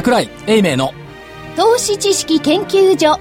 [0.00, 0.94] 桜井英明の。
[1.56, 3.20] 投資知識研究所。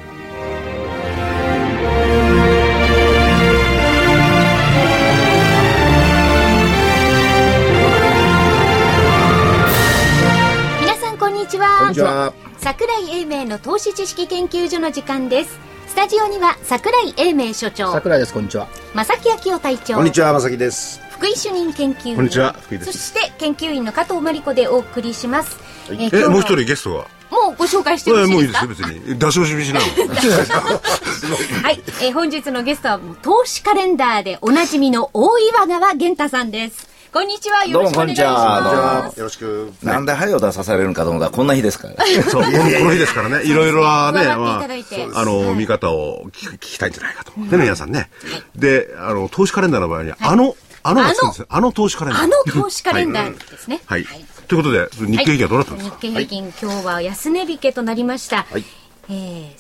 [10.79, 11.79] 皆さんこんにちは。
[11.79, 12.33] こんにちは。
[12.59, 15.59] 桜井英明の投資知識研究所の時間です。
[15.85, 17.91] スタジオには桜井英明所長。
[17.91, 18.33] 桜井です。
[18.33, 18.69] こんにちは。
[18.95, 19.95] 正木昭夫隊長。
[19.95, 21.01] こんにちは、まさきです。
[21.11, 22.15] 福井主任研究員。
[22.15, 22.55] こんにちは。
[22.57, 22.93] 福井です。
[22.93, 25.57] そして研究員の加藤真理子でお送りします、
[25.91, 27.05] えーえ、もう一人ゲストが。
[27.29, 28.65] もうご紹介してよろえ、しいですか？
[28.65, 29.19] もういいですよ、別に。
[29.19, 30.13] 出し惜しみしないの。
[31.63, 39.73] はい、えー本日のゲストは投資カレンダーでおなじみの大岩川源太さんですこんにちはよろしくお願いしどうもこんにちはどうもますよろしく。
[39.83, 41.95] なんで早を出さされるんかと思ったらこんな日ですから。
[42.29, 48.09] そう、このこの日ですからね、いろいろはね、まあ、あの、見方を聞き聞きたいんじゃないかと思ってね、皆さんね。
[48.55, 51.47] で、あの、投資カレンダーの場合に、あの、あのがつくんですよ。
[51.49, 52.23] あの投資カレンダー。
[52.23, 54.05] あの投資カレンダーですね はい。
[54.49, 58.63] ということで、日経平均はどうなったんです日か経平均、今日は安値引けとなりました、はい。
[59.07, 59.55] えー、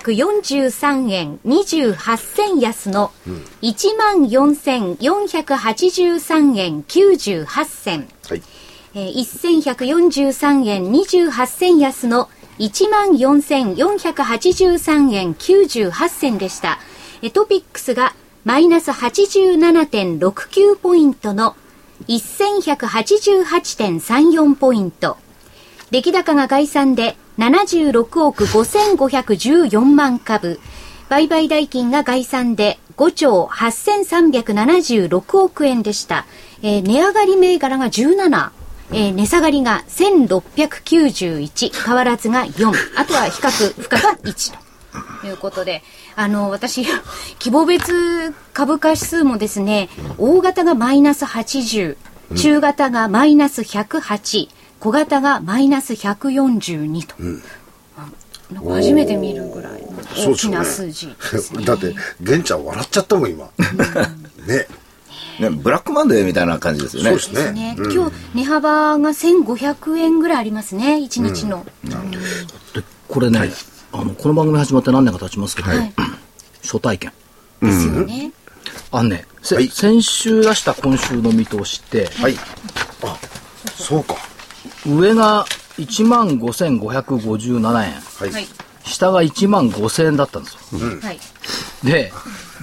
[0.00, 3.12] 1143円28銭安の
[3.60, 8.40] 14,483円98銭、はい。
[8.94, 16.78] えー、1143円28銭安の14,483円98銭でした。
[17.20, 21.54] えートピックスがマイナス87.69ポイントの
[22.08, 25.18] 1188.34ポイント。
[25.90, 30.60] 出来高が概算で76億5514万株。
[31.08, 36.24] 売買代金が概算で5兆8376億円でした。
[36.62, 38.50] えー値上がり銘柄が17。
[38.92, 41.84] えー値下がりが1691。
[41.84, 42.72] 変わらずが4。
[42.96, 44.58] あとは比較負荷が1と。
[45.24, 45.82] いうことで、
[46.16, 46.84] あの、私、
[47.38, 51.96] 規模別株価指数もですね、大型がマイナス80、
[52.36, 54.48] 中型がマイナス108、
[54.80, 57.14] 小型がマイナス142と。
[57.96, 58.08] あ
[58.52, 59.88] なんか初めて見るぐらいの
[60.32, 61.64] 大きな数字ですね。
[61.66, 63.48] だって、玄ちゃん笑っちゃったもん、今。
[64.46, 64.66] ね。
[65.40, 67.10] ね、ブラックマンデーみたいな感じですよね。
[67.10, 67.74] そうですね。
[67.74, 71.64] ね、今日値幅が1500円ぐらいありますね、1日の。
[71.84, 73.50] でこれね、
[73.92, 75.92] あのこの番組始まって何年か経ちますけど、はい
[76.62, 77.12] 初体験
[77.60, 78.32] ですよね。
[78.90, 82.34] あのね、せはい先週出した今週の見通しってはい。
[83.02, 83.18] あ、
[83.74, 84.16] そうか。
[84.86, 85.44] 上が
[85.78, 88.30] 1万5557円はい。
[88.30, 88.46] はい。
[88.84, 91.18] 下が1万5000円だったんですよはい。
[91.84, 92.12] で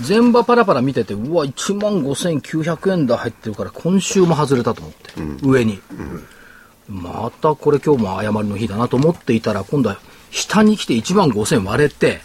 [0.01, 5.79] 全場パラパラ見ててうわ1万5900円だ入ってるから今週も外れたと思って、上に、
[6.87, 9.99] またこれ今日も誤りの日だなと思っていたら今度は
[10.31, 12.21] 下に来て1万5000割れて、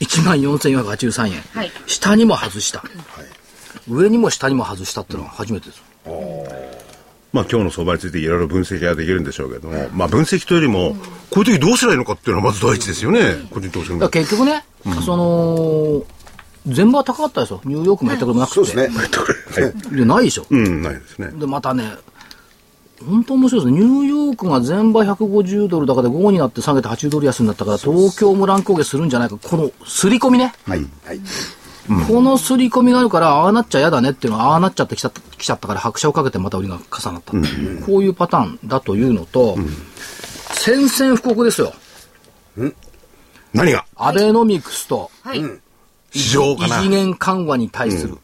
[0.00, 1.72] 1万4483円、はい。
[1.86, 2.84] 下にも外した、
[3.88, 5.78] 上にも下にも外したっていうのは初めてです。
[5.78, 5.84] よ
[7.32, 10.96] まあ今日の相場についていろいろ分析ができるんでしょうけども、まあ分析というよりも、
[11.30, 13.20] こういう時どうすればいいのかっていうのはまず第一ですよね、
[13.50, 13.98] 個人投資の。
[13.98, 14.64] だから結局ね、
[15.04, 16.04] その
[16.66, 17.60] 全場は高かったですよ。
[17.64, 18.88] ニューヨークもやったこともなくて、そうですね。
[18.88, 19.96] はい。
[19.96, 21.30] でないでしょ、うん、ないですね。
[21.34, 21.90] で、またね、
[23.06, 23.80] 本当面白いですね。
[23.80, 29.36] ニューヨークが前場150ドル高で午後になって下げて80ドル安になったから、東京も乱高下するんじゃないか。
[29.42, 30.54] この刷り込みね。
[30.66, 30.86] はい。
[31.04, 31.20] はい。
[32.06, 37.32] この刷り込みがあるから、ああなっちゃ嫌だねっていうのは、ああなっちゃってきちゃったきちゃったから、拍車をかけてまた売りが重なった。
[37.32, 37.38] こ
[37.98, 39.56] ういうパターンだというのと、
[40.52, 41.72] 宣戦布告ですよ。
[43.52, 43.84] 何が？
[43.96, 45.42] アベノミクスとはい。
[46.12, 46.82] 市場か異な。
[46.82, 48.18] 次元緩和に対する。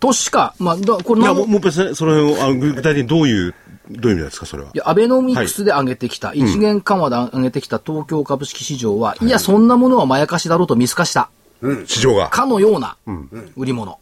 [0.00, 3.54] としか、まあ、だこれいや、何ももう、もう別に、それを、あの具体的にどういう、
[3.90, 4.70] どういう意味ですか、それは？
[4.74, 11.30] いや、アベノミクスで上げてきた、一元緩和で上げてきた東京株式市場は、いや、そんなものはまやかしだろうと見透かした、
[11.86, 12.28] 市場が。
[12.28, 12.96] かのような
[13.56, 13.98] 売り物。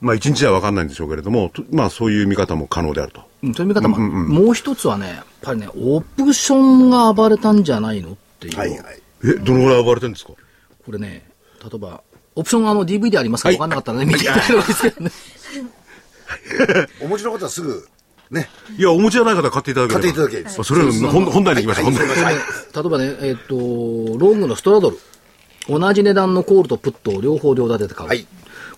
[0.00, 3.22] まあ一日では分かんないんでしょうけれども、とまあそういう見方も可能であると。
[3.42, 8.58] うんという見方も、もう一つはね、やっぱりね、オプションが暴れたんじゃないのっていう。
[8.58, 8.70] はい。
[8.70, 8.80] はい。
[9.24, 10.32] え、どのぐらい暴れてるんですか？
[10.84, 11.26] これね、
[11.62, 12.02] 例えば、
[12.36, 13.50] オプションがあの DVD ありますか？
[13.50, 15.10] ら分かんなかったらね、見ていただければいいですけどね。
[17.00, 17.88] お持ちの方はすぐ、
[18.30, 18.48] ね。
[18.76, 20.02] いや、お持ちじゃない方は買っていただければ。
[20.02, 24.98] 買っていただければまあそれは本本題に行きましょう、本題例えばね、えっ、と、ロングのストラドル。
[25.68, 28.08] 同じ値段のコールとプットを両方両立てて買う。
[28.08, 28.26] はい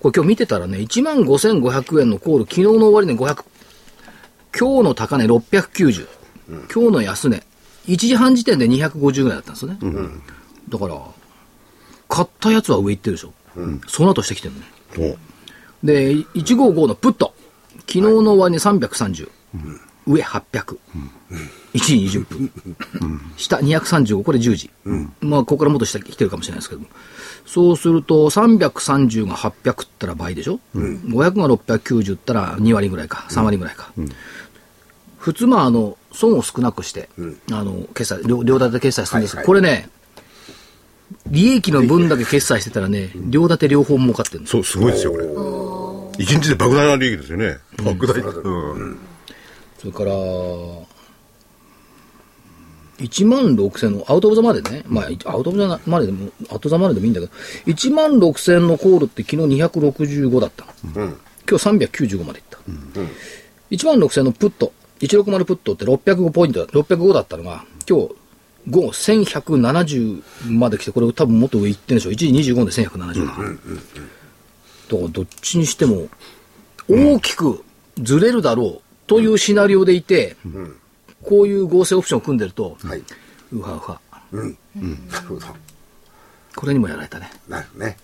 [0.00, 3.44] これ今日見てたらね、1万5500円のコール、昨日の終値500、
[4.56, 6.06] 今日の高値690、
[6.72, 7.43] 今日の安値、
[7.87, 9.78] 1時半時点で250ぐらいだったんですよね。
[10.69, 11.00] だから、
[12.08, 13.32] 買ったやつは上行ってるでしょ。
[13.87, 15.16] その後してきてるね。
[15.82, 17.34] おで、155のプット。
[17.81, 19.28] 昨日の終値330。
[20.06, 20.78] 上800。
[21.75, 22.50] 1時20分。
[23.37, 24.70] 下235、これ10時。
[25.20, 26.87] まあ、ここからもっと下来てるかもしれないですけども。
[27.46, 33.93] そうすると、330が800ったら倍でしょ、500が690ったら2割ぐらいか、3割ぐらいか。
[35.19, 37.08] 普通、まあ、あの、損を少なくして、
[37.50, 39.88] あの、決済、両両立て決済するんですけど、はいはいこれね、
[41.26, 45.25] 利益の分だけ決済してたらね、両立て両方儲かってるんですそう、すごいですよ、これ。
[46.22, 47.58] 一日で莫大な利益ですよね。
[47.76, 48.20] 莫大。
[48.20, 48.99] うん。
[49.78, 50.12] それから、
[52.99, 54.82] 1万6000の、アウトオブザマネーね。
[54.87, 57.32] まあ、アウトオブザマネーでも、アウトオブザマネーでもいいんだけど、
[57.66, 60.72] 1万6000のコールって昨日265だったの。
[61.49, 62.58] 今日395までいった。
[63.70, 68.11] 1万6000のプット、160プットって605ポイント、605だったのが、今日、
[68.68, 72.10] 1170まで来て、これ多分もっと上行ってんでしょ。
[72.10, 73.32] 1時25で1170だ。
[73.32, 73.44] だか
[74.92, 76.08] らどっちにしても、
[76.88, 77.64] 大きく
[77.98, 80.36] ずれるだろうというシナリオでいて、
[81.22, 83.02] こういう合成オプションを組んでると、はい。
[83.52, 84.00] うはうは。
[84.32, 84.56] なる
[85.28, 85.46] ほど。
[86.54, 87.30] これにもやられたね。
[87.48, 87.96] なるほどね。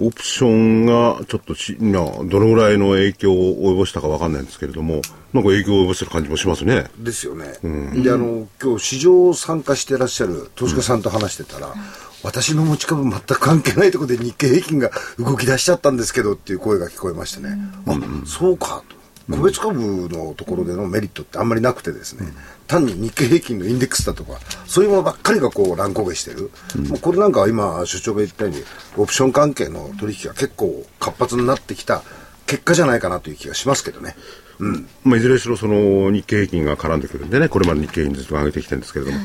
[0.00, 5.02] オプションがちょっとし、な、どのぐらいの影響を及ぼしたかわかんないんですけれども、
[5.32, 6.86] なんか影響を及ぼしてる感じもしますね。
[6.98, 7.58] ですよね。
[8.02, 11.74] で、あの、今日市場参加してらっしゃる投資家さんと話してたら、
[12.22, 17.56] 私の持ち株全く関係ないところで日経平均が動き出しちゃったんですけどっていう声が聞こえましてね。
[17.86, 17.96] あ、
[18.26, 18.97] そうかと。
[19.30, 22.32] 個別株のところでのメリットってあんまりなくてですね、
[22.66, 26.50] 単に日経平均のインデックスだとか、そういうものばっかりがこう乱高下してる。
[26.88, 28.62] もうこれなんかは今、所長が言ったように、
[28.96, 32.02] オプション関係の取引が結構活発になってきた
[32.46, 34.16] 結果じゃないかなという気がしますけどね。
[34.58, 34.88] うん。
[35.04, 39.18] まあ、いずれにしろその日経平均が絡んでくるんでね、これまで日経平均ずっと上げてきてるんですけれども、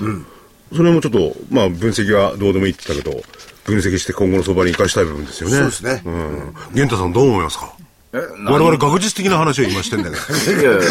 [0.75, 3.23] それもちょっと、まあ、分析はどうでもいいって言ったけど、
[3.63, 5.55] 分析して今後の相場に生かしたい部分ですよね。
[5.55, 6.53] そうですねうん。
[6.73, 7.73] 玄太さんどう思いますか？
[7.79, 7.82] え
[8.13, 10.61] 我々学術的な話を今してんだけど。
[10.61, 10.81] いやいや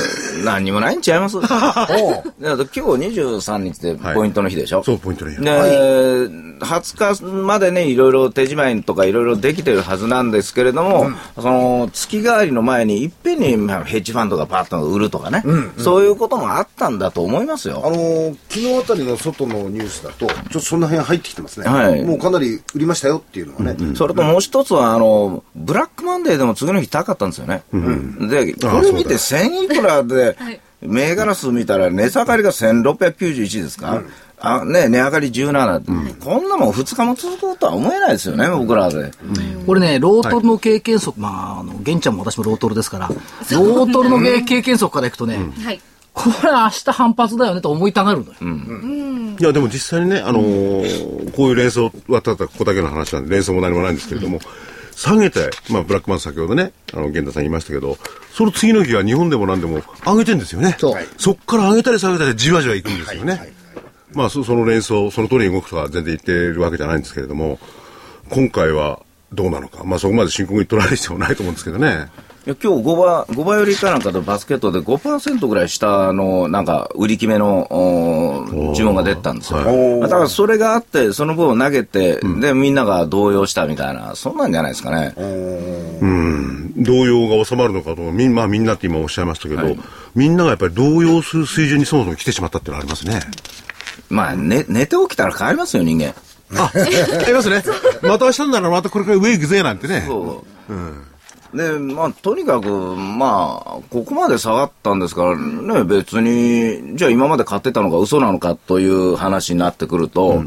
[0.44, 1.38] 何にもないんちゃいます？
[1.40, 1.90] だって
[2.40, 2.60] 今日
[3.20, 5.36] 23日でポイントの日でしょ、そう、ポイントね。
[5.36, 6.28] で、
[6.58, 15.44] 20日までね、いろいろ手仕舞いとかいろいろできてるはずなんですけれども、その月替わりの前にいっぺんにまあヘッジファンドがパッと売るとかね、
[15.78, 17.82] そういうこともあったんだと思いますよ。
[17.84, 21.68] あのー昨日あたりの外のニュースだと、ちょっとそんな辺入ってきてますね。
[21.68, 22.02] はい。
[22.02, 23.76] もうかなり売りましたよっていうのがね。
[23.94, 27.62] それともう一つは、あの、ブラックマンデーでも次の日高かったんですよね。
[27.73, 30.37] で、これ見て1000いくらで、
[30.81, 34.03] 銘柄数見たら値下がりが1691ですか、
[34.41, 39.12] あね、値上がり17、こんなもん2日も続くとは思えないですよね、僕らで。
[39.67, 45.81] これね、ロートルの経験則、まあ、あの、玄ちゃんも私もロートルですから、ロートルの経験則からいくとね、はい。
[46.14, 49.37] これ明日反発だよねと思いたがるのよ。
[49.38, 54.41] いや、でも実際にね、あのーこういう連想はただここだけの話なんで、連想も何もないんですけれども、
[54.94, 57.98] 下げて、まあ、ブラックマン先ほどね、あの、源太さん言いましたけど、
[58.32, 60.76] その次の日は日本でも何でも上げてんですよね。
[60.78, 63.52] そうそっから上げたり下げたりじわじわいくんですよね。
[64.14, 67.58] まあ、そその連想、その通りに動くとは全然言ってるわけじゃないんですけれども、
[68.28, 69.00] 今回は
[69.32, 69.84] どうなのか。
[69.84, 72.08] まあ、そこまで深刻に取られる必要もないと思うんですけどね。
[72.44, 80.00] いや今日5倍、5倍売りかなんかとバスケットで5%ぐらい下の、なんか、売り決めの、お注文が出てたんですよ。
[80.00, 85.14] だからそれがあって、その分を投げて、で、みんなが動揺したみたいな、そんなんじゃないですかね。
[86.76, 89.76] 動揺が収まるのかと、みん,、まあ、みんなって今おっしゃいましたけど、
[90.16, 93.20] みんながやっぱり動揺する水準にそもそも来てしまったっていうのはありますね。
[94.10, 96.14] まあ、ね、寝て起きたら変わりますよ、人間。
[96.58, 97.62] あ、ありますね。
[98.02, 100.04] また明日にならまたこれから上行くぜなんてね。
[100.08, 101.12] そう。
[101.54, 110.44] で、まあ、とにかく、まあ、ここまで下がったんですからね、別に、じゃあ今まで買ってたのが嘘なのかという話になってくると、まあ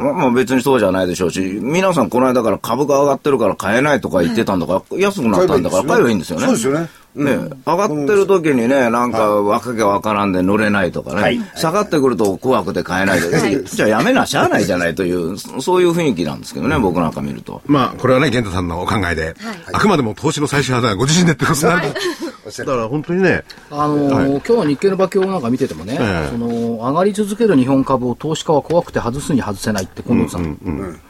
[0.00, 6.46] まあ別にそうじゃないでしょうし、皆さんこの間から株が上がってるから買えないとか言ってたんだから、安くなったんだから買えばいいんですよね。
[6.46, 6.88] そうですよね。
[7.12, 7.32] ね、
[7.66, 17.62] 上がってる時にね、なんか、わけがわからんで乗れないとかね、下がってくると怖くて買えないで、じゃあやめなしゃあないじゃないという、そそういう雰囲気なんですけどね、僕なんか見ると。
[17.66, 19.34] まあ、これはね、玄太さんのお考えで、
[19.72, 22.00] あくまでも投資の最終判断はご自身でってことになると。
[22.58, 31.00] だから本当にね、あのー今日の日経の馬況なんか見ててもね、ええその上がり続ける日本株を投資家は怖くて外すに外せないって、近藤さん。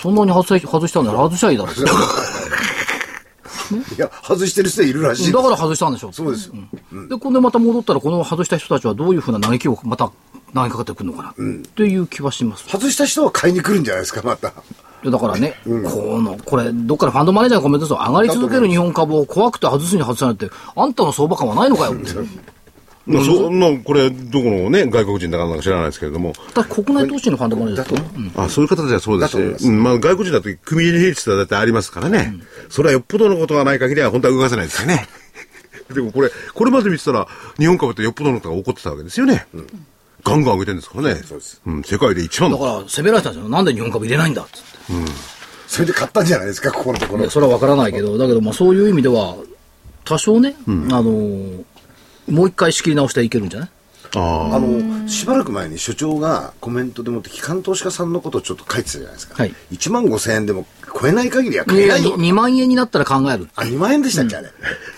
[0.00, 1.82] そんなに外せ外したんなら外しゃいいだろうって
[3.96, 5.32] いや、外してる人いるらしい。
[5.32, 6.12] だから外したんでしょ。
[6.12, 6.54] そうですよ。
[7.08, 10.10] で、これでまた戻ったら、この外した人たちはどういうふうな嘆きをまた
[10.54, 11.34] 投げかかってくるのかな、っ
[11.74, 12.68] ていう気はします。
[12.68, 14.52] 外した人は買いに来るんじゃないですか、また。
[15.02, 21.94] でだからね、この、これ、どっかでファンドマネージャーがコメントすると、上がり続ける日本株を怖くて外すに外せないって、あんたの相場感はないのかよ。
[23.04, 28.06] まあ、そまあ、これ、どこのね、外国人だかなんか知らないですけれども、だ国内投資のファンドマネージャーですよ。
[28.16, 28.32] うん。
[28.36, 29.32] あ、そういう方たちはそうです。
[29.32, 29.64] だと思います。
[29.64, 32.36] し、うん、まあ、外国人だと組入れ比率だってありますからね、
[32.68, 35.08] それはよっぽどのことがない限りは本当は動かせないですよね。
[35.92, 37.26] でもこれ、これまで見てたら、
[37.58, 39.46] 日本株ってよっぽどのことが起こってたわけですよね。
[40.24, 41.22] ガンガン上げてるんですからね。
[41.26, 42.58] そうですうん、世界で一番の。
[42.58, 43.48] だから、責められたんですよ。
[43.48, 44.66] なんで日本株入れないんだっつって。
[45.66, 47.28] それで買ったんじゃないですか、ここのところ。
[47.30, 49.36] それは分からないけど、だけど、まあ、そういう意味では、
[50.04, 51.64] 多少ね、あのー、
[52.28, 53.70] もう一回仕切り直していけるんじゃない？
[54.14, 59.34] ああの、しばらく前に所長がコメントでもって機関投資家さんのことをちょっと書いてたじゃないですか。
[59.34, 60.66] はい1万5千円でも
[61.00, 62.16] 超えない限りは買えないよ。
[62.16, 63.48] 2万円になったら考える。
[63.56, 64.50] あ、2万円でしたっけ、あれ。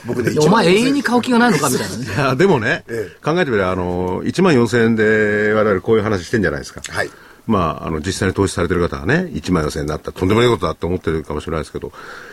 [0.04, 2.06] 僕ね、お前永遠に買買う気がないのかみたいなね。
[2.18, 2.20] あ。
[2.22, 6.80] いや、でもね、ええ考えてみれば、あの、1万4千円で我々こういう話してんじゃないですか。
[6.88, 7.10] はい。
[7.46, 11.92] まあ、あの、実際に投資されてる方はね、1万4千円になったらとんでもないことだって思ってるかもしれないですけど、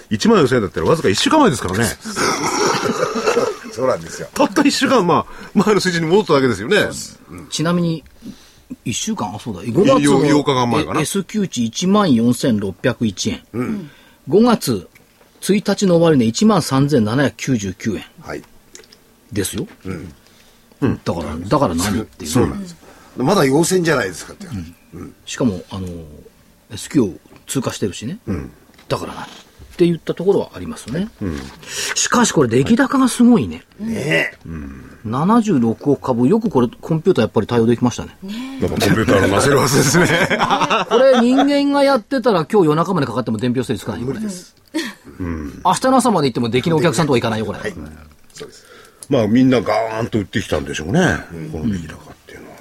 [0.09, 1.85] 1万4千円だったらわずか1週間前ですからね。
[3.71, 4.27] そうなんですよ。
[4.33, 6.77] たった1週間、まあ、前の水準に戻っただけですよね。
[7.49, 8.03] ちなみに、
[8.85, 13.89] 1週間、あ、そうだ、5月のよ8日間前かなえ S q 値1万4601円。
[14.29, 14.87] 5月
[15.41, 18.43] 1日の終値1万3799円はい。
[19.31, 19.67] ですよ。
[21.03, 22.01] だから、だから何？
[22.01, 22.31] っていう。
[22.31, 22.77] そうなんですよ。
[23.17, 24.47] まだ陽線じゃないですかって。
[25.25, 25.87] しかも、あの、
[26.71, 27.09] S q を
[27.47, 28.19] 通過してるしね。
[28.87, 29.27] だから何？
[29.81, 31.07] って言ったところはありますよね。
[31.95, 33.63] しかしこれ、出来高がすごいね。
[33.79, 34.37] ね
[35.07, 38.15] 76億株、よくこれ、コンピューターやっぱり対応できましたね。
[38.61, 40.05] やっぱコンピューターのなせるはずですね。
[40.87, 44.19] これ人間がやってたら今日夜中までかかっても伝票整理つかないよ、これ。
[44.19, 47.59] 明日の朝まで行っても出来のお客さんとはいかないよ、これ。
[48.33, 48.65] そうです。
[49.09, 51.01] まあみんなガーンと売ってきたんでしょうね、
[51.51, 52.55] この出来高っていうのは。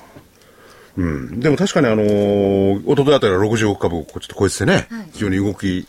[0.97, 5.87] うん、でも確かにあのー、一昨日あたりは60億株をこうちょっと超えててね、非常に動き、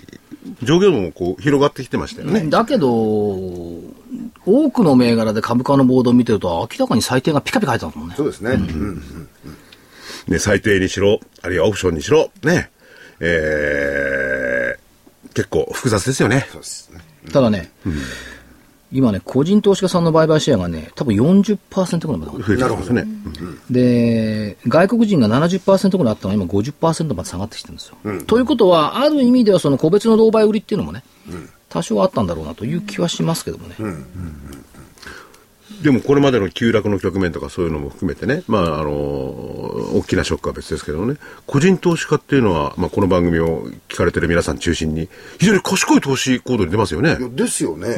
[0.64, 2.50] 上下もこう広がってきてましたよね。
[2.50, 3.82] だけど、多
[4.72, 8.16] くの銘柄で株価のボードを見てると、明らかに最低がピカピカ入ってますもんね。
[8.18, 8.52] そうですね。
[8.52, 9.28] うん。
[10.28, 12.72] ね、最低にしろ、あるいはオプションにしろ、ね、
[13.20, 16.48] えー、結構複雑ですよね。
[16.52, 17.02] そうですね。
[17.32, 17.72] ただね、
[18.92, 23.06] 今ね、個人投資家さんの売買シェアがね、多分40%ぐらいまで上が増えてますね。
[23.40, 27.96] るで、外国人が70%ぐらいあったのが今50%まで下がってきてるんですよ。
[28.28, 31.04] ということは、ある意味ではその個別の同売売りっていうのもね、
[31.70, 33.76] 多少あったんだろうなという気はしますけどもね。
[35.82, 41.16] でもこれまでの急落の局面とかそういうのも含めてね、まあ、あの、大きなショックは別ですけどね、
[41.48, 45.10] 個人投資家っていうのは、まあ、この番組を聞かれてる皆さん中心に、
[45.40, 47.18] 非常に賢い投資行動に出ますよね。
[47.32, 47.96] ですよね。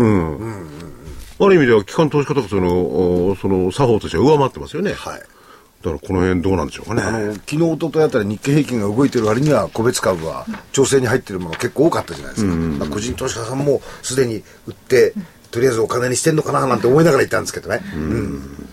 [1.39, 4.93] ある意味では、機関投資家とかその、おその、作法としては上回ってますよね。
[4.93, 5.21] はい。
[5.83, 7.01] だからこの辺どうなんでしょうかね。
[7.01, 12.55] あの、昨日、一昨日あたり日経平均が動いてる割には、個別株は調整に入ってるもの結構多かったじゃないですか。
[12.55, 15.13] まあ個人投資家さんもすでに売って、
[15.53, 17.81] とりあえずお金にしてんのかななんて思いながら言ったんですけどね。
[17.95, 18.67] うん。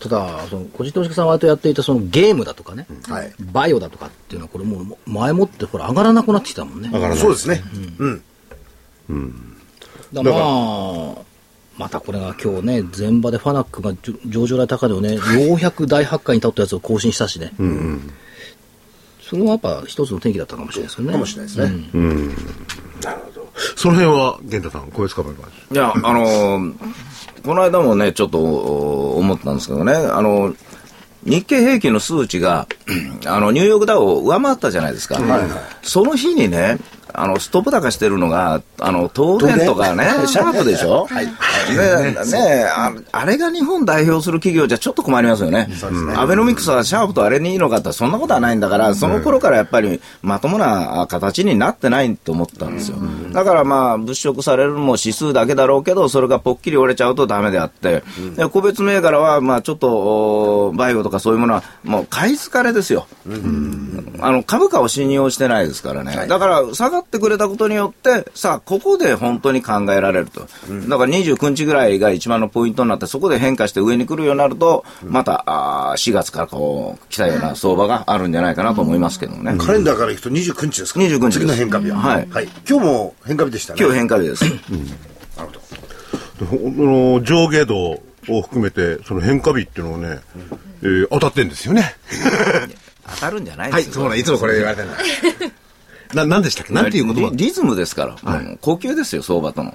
[0.00, 3.34] ただ、その個人投資家さんは割とやっていたそのゲームだとかね、はい。
[3.38, 6.88] バイオだとかっていうのは、これもう前もってほら上がらなくなってきたもんね。
[6.90, 7.62] 上がらないそうですね。
[7.98, 9.56] うん。
[10.14, 11.22] だからまあ、
[11.76, 13.92] またこれが今日ね、前場でファナックが
[14.26, 15.20] 上場来高値をね、よ
[15.54, 17.52] うやく大発会に立ったやつを更新したしね。
[19.20, 21.12] それはやっぱ一つの転機だったかもしれないですよね。
[21.12, 21.90] かもしれないですね。
[23.76, 25.48] その辺は、源太さん、個別株の話。
[25.72, 26.74] いや、あのー
[27.44, 30.52] この間もね、ちょっとお思ったんですけどね、あの
[31.24, 32.66] 日経平均の数値が、
[33.24, 35.16] あの、ニューヨークダウを上回ったじゃないですか。
[35.82, 36.78] その日にね、
[37.18, 41.06] あの、ストップ高してるのが、あの、東電とかね、シャープでしょ？
[41.06, 41.26] はい。
[41.26, 41.32] ね
[42.30, 45.68] ねああれが日本代表する企業じゃちょっと困りますよね。
[46.14, 52.98] アベノミクスはシャープとあれにいいのかってそんなことはないんだから、その頃からやっぱりまともなあ形になってないと思ったんですよ。
[53.32, 58.02] だからまあ、物色されるのも指数だけだろうけど、それがぽっきり折れちゃうとダメであって、
[58.36, 63.06] で個別銘柄はまあちょっと、おバイオとかそういうものは、もう買い疲れですよ。
[64.20, 79.56] あの株価を信用してないですからね、だから下がってくれたことによって、さあ、ここで本当に考えられると、だから29日ぐらいが一番のポイントになって、そこで変化して上に来るようになると、またあー4月からこう来たような相場があるんじゃないかなと思いますけどね。
[79.58, 81.96] カレンダーからいくと29日ですか？29日次の変化日は。
[81.98, 82.28] はい
[82.68, 83.80] 今日も変化日でしたね。
[83.80, 84.44] 今日変化日です。
[84.44, 84.56] なる
[85.36, 85.60] ほど。
[86.46, 90.20] この上下動を含めて、その変化日っていうのをね、
[90.82, 91.94] えー当たってんですよね。
[93.14, 94.02] 当たるんじゃないはい、ですよ。
[94.02, 94.98] そうなん、いつもこれ言われてるんだ。
[96.14, 96.72] な、なんでしたっけ？
[96.72, 97.30] なんていう言葉？
[97.32, 99.74] リリズムですから、うん呼吸ですよ、相場との。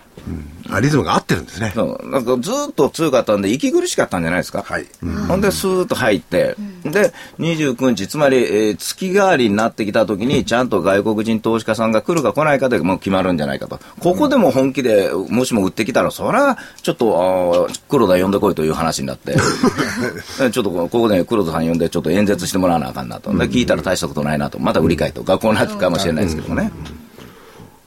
[0.69, 1.71] あ、リズムが合ってるんですね。
[1.75, 4.63] そうなんかずっと強かったんで、息苦しかったんじゃないですか。
[4.65, 4.85] はい。
[5.27, 13.79] ほんで、スーッと入って、で、29日、つまり、えー月替わりになってきたときに、ちゃんと外国人投資家さんが来るか来ないかでもう決まるんじゃないかと。
[14.00, 19.35] ここでも本気で、もしも売ってきたら、それは、ちょっと、あー黒田呼んでこいという話になって、
[20.51, 23.31] ちょっとここで黒田さん呼んで、ちょっと演説してもらわなあかんなと。
[23.38, 24.59] で、聞いたら大したことないなと。
[24.59, 26.72] また売り買いとか、こうなるかもしれないですけどもね。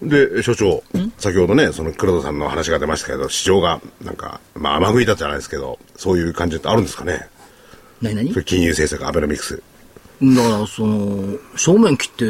[0.02, 0.82] で、所長、
[1.18, 7.28] 先ほどね、その黒田さんの話が出ましたけど、市場が、なんか、まあ、甘食いだったじゃないですけど、そういう感じってあるんですかね？
[8.02, 8.44] 何何？
[8.44, 9.62] 金融政策、アベノミクス。
[10.22, 12.24] だから、その、正面切って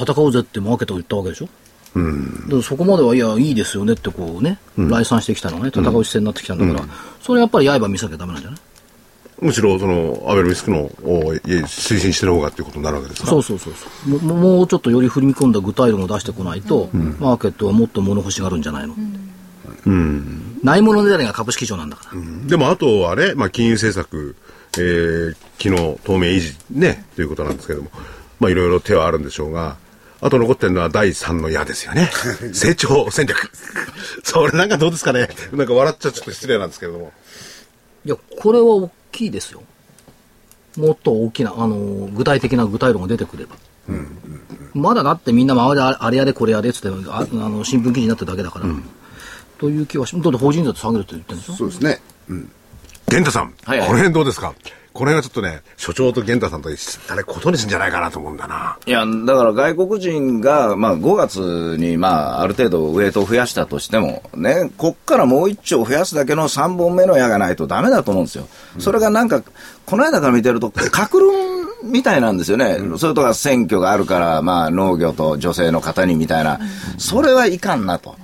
[0.00, 1.48] 戦おうぜってマーケットが言ったわけでしょ？
[2.48, 8.60] でもそこまでは、いや、いいですよねってこうね、来賛してきたのがね、戦う姿勢になってきたんだから、それやっぱり刃見せなきゃダメなんじゃない？
[9.40, 13.28] むしろ、その、アベノミスクの、おいえ推進してる方がっていうことになるわけですか？
[13.28, 14.34] そうそうそうそうも。
[14.34, 18.94] もうちょっとより振り込んだ具体論を出してこないと、マーケットはもっと物欲しがるんじゃないの。
[20.62, 22.48] ないものねだりが株式市場なんだから。
[22.48, 24.34] でも、あとはね、まあ、金融政策、
[24.76, 27.90] えー、機能透明維持ね、ということなんですけども、
[28.40, 29.76] まあ、いろいろ手はあるんでしょうが、
[30.20, 32.10] あと残ってるのは第三の矢ですよね。
[32.52, 33.38] 成長戦略。
[34.24, 35.28] それなんかどうですかね。
[35.52, 37.12] なんか笑っちゃちょっと失礼なんですけれども。
[38.04, 39.62] いや、これは大きいですよ。
[40.76, 43.56] もっと大きな、あの、具体的な具体論が出てくれば。
[44.74, 48.66] まだだってみんな周りであれやれこれやれっつってああの新聞記事になってるだけだから。
[49.58, 51.54] という気はし、だって法人税って下げるって言ってるんでしょ？
[51.54, 52.00] そうですね。
[53.08, 54.54] 玄太さん、はいはいこの辺どうですか？
[54.98, 58.80] これがちょっとね、所長と玄太さんとあれ、ことにするんじゃないかなと思うんだな。
[58.84, 68.48] いや、だから外国人が、まあ、5月に、まあ、ある程度ウェイトを増やしたとしても、ね、こっからもう1丁増やすだけの3本目の矢がないとダメだと思うんですよ。
[68.80, 69.44] それがなんか、
[69.86, 71.32] この間から見てると、格論
[71.84, 72.78] みたいなんですよね。
[72.96, 76.58] それとか選挙があるから、まあ、農業と女性の方にみたいな。
[76.98, 78.16] それはいかんなと。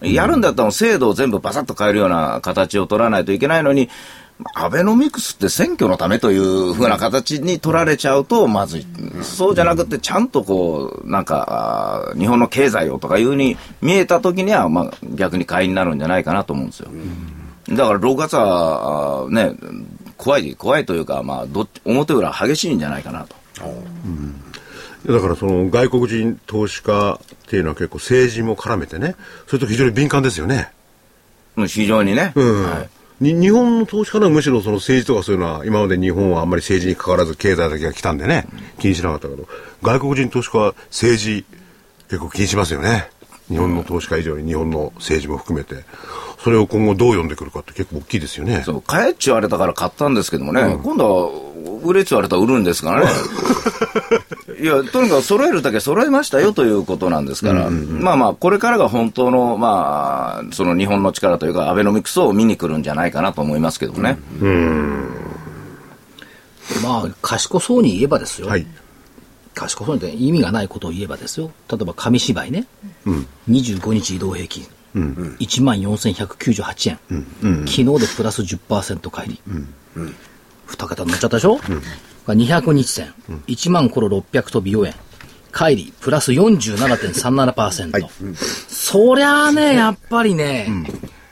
[0.00, 3.88] やるんだったら制度を全部バサッと変えるような形を取らないといけないのに、
[4.54, 8.86] アベノミクスって選挙のためというふうな形に取られちゃうとまずい。
[9.22, 16.88] そうじゃなくて、ちゃんとこう、なんか、日本の経済をとかいうふうに見えたときには、まあ逆に買いになるんじゃないかなと思うんですよ。
[17.70, 19.52] だから6月は、ね、
[20.16, 23.36] 怖い、怖いというか、まあ、どっち表裏激しいんじゃないかなと。
[25.06, 29.16] だからその外国人投資家っていうのは結構政治も絡めてね、
[29.46, 30.70] それと非常に敏感ですよね。
[31.56, 32.32] うん非常にね。
[32.36, 38.46] うんはいに日本の投資家はむしろその政治とかそういうのは今まで日本はあんまり政治に関わらず経済だけが来たんでね、
[38.78, 39.48] 気にしなかったけど、
[39.82, 41.44] 外国人投資家は政治
[42.08, 43.10] 結構気にしますよね。
[43.48, 45.84] 日本の投資家以上に日本の政治も含めて。
[46.42, 48.62] それを今後どう読んでくるかって結構大きいですよね。
[48.64, 51.30] そう、買えって言われたから買ったんですけどもね、今度は
[51.84, 53.10] 売れって言われたら売るんですからね。
[54.60, 64.18] いや、とにかく揃えるだけ揃えましたよということなんですから、まあまあ、これからが本当の、まあ、その日本の力というか、アベノミクスを見に来るんじゃないかなと思いますけどね。
[66.82, 68.48] まあ、賢そうに言えばですよ。
[68.48, 68.66] はい。
[69.54, 71.50] 賢そうにって意味がないことを言えばですよ。
[71.70, 72.66] 例えば紙芝居ね。
[73.48, 74.64] 25日移動平均。
[74.94, 76.98] 1万4198円。
[77.66, 79.40] 昨日でプラス10%返り。
[80.66, 81.58] 二桁になっちゃったでしょ、
[82.26, 83.14] 200日線。
[83.46, 84.94] 1万コロ600飛び4円。
[85.50, 88.06] 帰り、プラス47.37%。
[88.68, 90.68] そりゃあね、やっぱりね、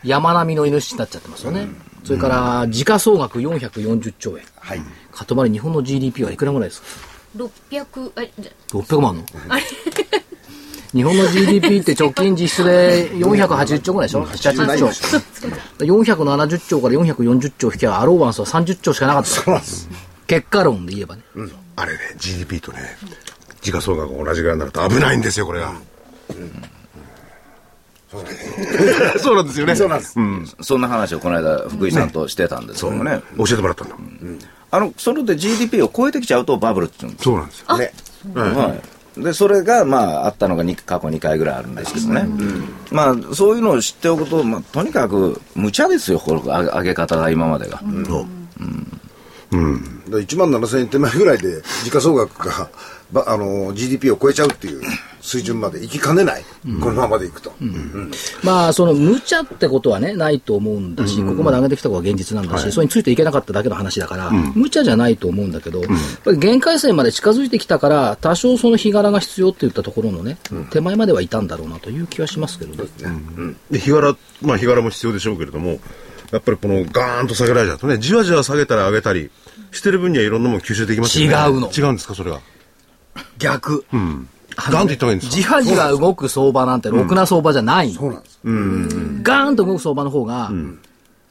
[0.03, 1.69] 山並みの犬になっちゃってますよね。
[2.03, 4.45] それから、時価総額440兆円。
[4.59, 4.81] はい。
[5.12, 6.87] かとまり日本の GDP はいくらぐらいですか
[7.37, 9.25] ？600あじゃ600万の？
[10.92, 14.87] 日本の GDP って直近実質で480兆ぐらいでしょ ?780 兆。
[15.85, 19.29] 470兆から440兆引きゃアローバンスは30兆しかなかった。
[19.29, 19.88] そうなんです。
[20.27, 21.22] 結果論で言えばね。
[21.77, 22.79] あれね、GDP とね、
[23.61, 25.72] 時価総額が同じぐらいになると危ないんですよ、これが。
[29.18, 29.77] そうなんですよね。
[29.77, 30.14] そうなんです。
[30.62, 33.20] そんな話をこの間、福井さんとしてたんですけどもね。
[33.37, 33.96] 教えてもらったんだ。
[34.70, 37.79] あの、それで GDP を超えてきちゃうとバブルって言うんですそうなんですよ。
[37.79, 37.92] ね。
[38.35, 38.96] はい。
[39.17, 42.27] で、それが、まあ、あったのがに過去2回ぐらいあるんですけどね。
[42.91, 47.81] まあ、そういうのを知っておくと、まあ、とにかく、無茶ですよ、この上げ上げ方が今までが。
[50.11, 52.71] だ1万7000円手前ぐらいで時価総額が、ば
[53.14, 54.83] あの GDP を超えちゃうっていう
[55.21, 56.45] 水準まで行きかねない、
[56.81, 58.11] このままでいくと、うん。
[58.42, 65.90] まあ、その無茶ってことはね、ないと思うんだし、ここまで上げてきたことが現実なんだし、それについていけなかっただけの話だから、無茶じゃないと思うんだけど、やっ
[66.25, 70.38] ぱり限界線まで近づいてきたから、多少その日柄が必要って言ったところのね、
[70.71, 72.88] 手前まではいたんだろうなという気はしますけどね。
[73.71, 75.81] で、日柄、まあ日柄も必要でしょうけれども、
[76.33, 79.31] やっぱりこのガーンと下げられちゃうとね、じわじわ下げたり上げたり
[79.71, 81.35] してる分にはいろんなもの吸収できますよね。
[81.35, 81.71] 違うの。
[81.71, 82.40] 違うんですか、それは。
[83.39, 83.85] 逆。
[84.57, 88.41] ガーンといった方がいいんですじわじわ動く相場なんてろくな相場じゃないのそうなんです
[89.23, 90.51] ガーンと動く相場の方が、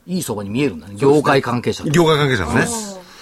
[0.06, 0.95] いい相場に見えるんだね。
[0.95, 1.89] 業界関係者か。
[1.89, 2.67] 業界関係者がね。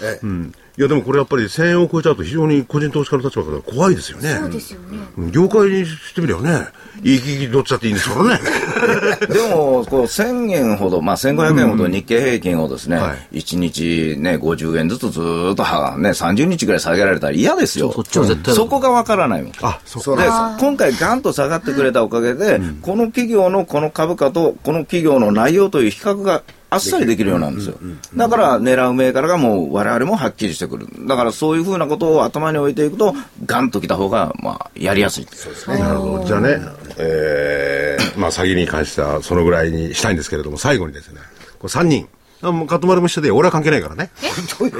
[0.01, 0.53] ええうん。
[0.75, 4.37] いや、でもこれやっぱり1000円を超えちゃうと非常に個人投資家の立場から怖いですよね。
[4.39, 4.97] そうですよね。
[5.17, 6.67] うん業界にしてみればね、
[7.03, 8.41] いいききどっちだっていいんですからね。
[9.29, 17.91] でも、こう、1000円ほど、まあ、1500円ほど日経平均をですね、はい1日ね、50円ずつずーっとは、ね、30日ぐらい下げられたら嫌ですよ。
[17.93, 19.51] そっちは絶対だそこがわからないもん。
[19.61, 20.23] あ、そそうで
[20.59, 26.41] 今回、ガンと下がってくれたおかげで、この企業のこの株価とこの企業の内容という比較が
[26.73, 27.75] あっさりできるようなんですよ。
[28.15, 30.87] だから狙う銘柄がもう我々もはっきりしてくる。
[31.07, 35.27] だからそういうふうなことを頭に置いていくと、ガンときた方が、まあ、やりやすい。
[35.31, 35.79] そうですね。
[35.79, 36.25] なるほど。
[36.25, 36.57] じゃあね、
[36.97, 41.19] えー、まあ詐欺に関してはそのぐらいにしたいんですけれども、最後にですね、
[41.59, 42.07] これ3人。
[42.41, 44.09] あもうカット丸も一緒で、俺は関係ないからね。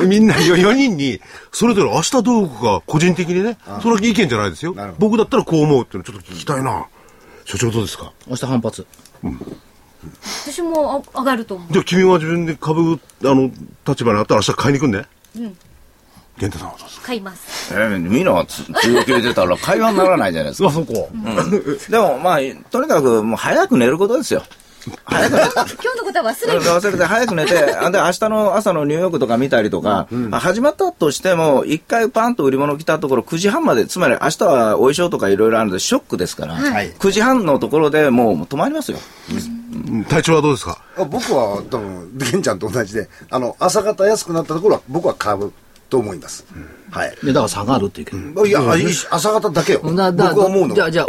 [0.06, 1.22] みんな4人に、
[1.54, 4.76] それぞれ明日どうか、個人的にね、それは意見じゃないですよ。
[5.00, 6.86] 僕だったらこう思うっていうのちょっと聞きたいな。
[7.46, 8.12] 所長どうですか？
[8.28, 8.86] 明日反発。
[10.24, 11.74] 私もあ上がると思う。
[11.74, 13.52] じゃあ君は自分で株、あの、
[13.88, 15.06] 立場にあったら明日買いに行くんね。
[15.38, 15.58] うん。
[16.38, 17.74] 玄太さんはどうですか買います。
[17.74, 20.70] えー、みんながつ強気で出たら会話にならないじゃないですか。
[20.70, 21.10] あ、そこ。
[21.90, 22.40] でもまあ、
[22.72, 24.44] とにかくもう早く寝ることですよ。
[25.06, 25.46] 早く寝て。
[25.54, 26.70] 今日のことは忘れて。
[26.70, 38.98] 忘れて早く寝て、あ で、明日の朝のニューヨークとか見たりとか、あ始まったとしても、一回パンと売り物来たところ、9時半まで、つまり明日はお衣装とかいろいろあるので、ショックですから、はい9時半のところでもう止まりますよ。
[39.32, 39.63] うん
[40.08, 40.78] 体調はどうですか？
[40.98, 45.52] あ僕は多分、玄ちゃんと同じで、あの、朝方安くなったところは僕は買う
[45.90, 46.46] と思います。
[46.92, 47.16] はい。
[47.24, 48.46] で、だから下がるって言うけど。
[48.46, 48.62] いや、
[49.12, 49.82] 朝方だけよ。
[49.84, 51.06] 僕は思うのじゃあ、じゃあ、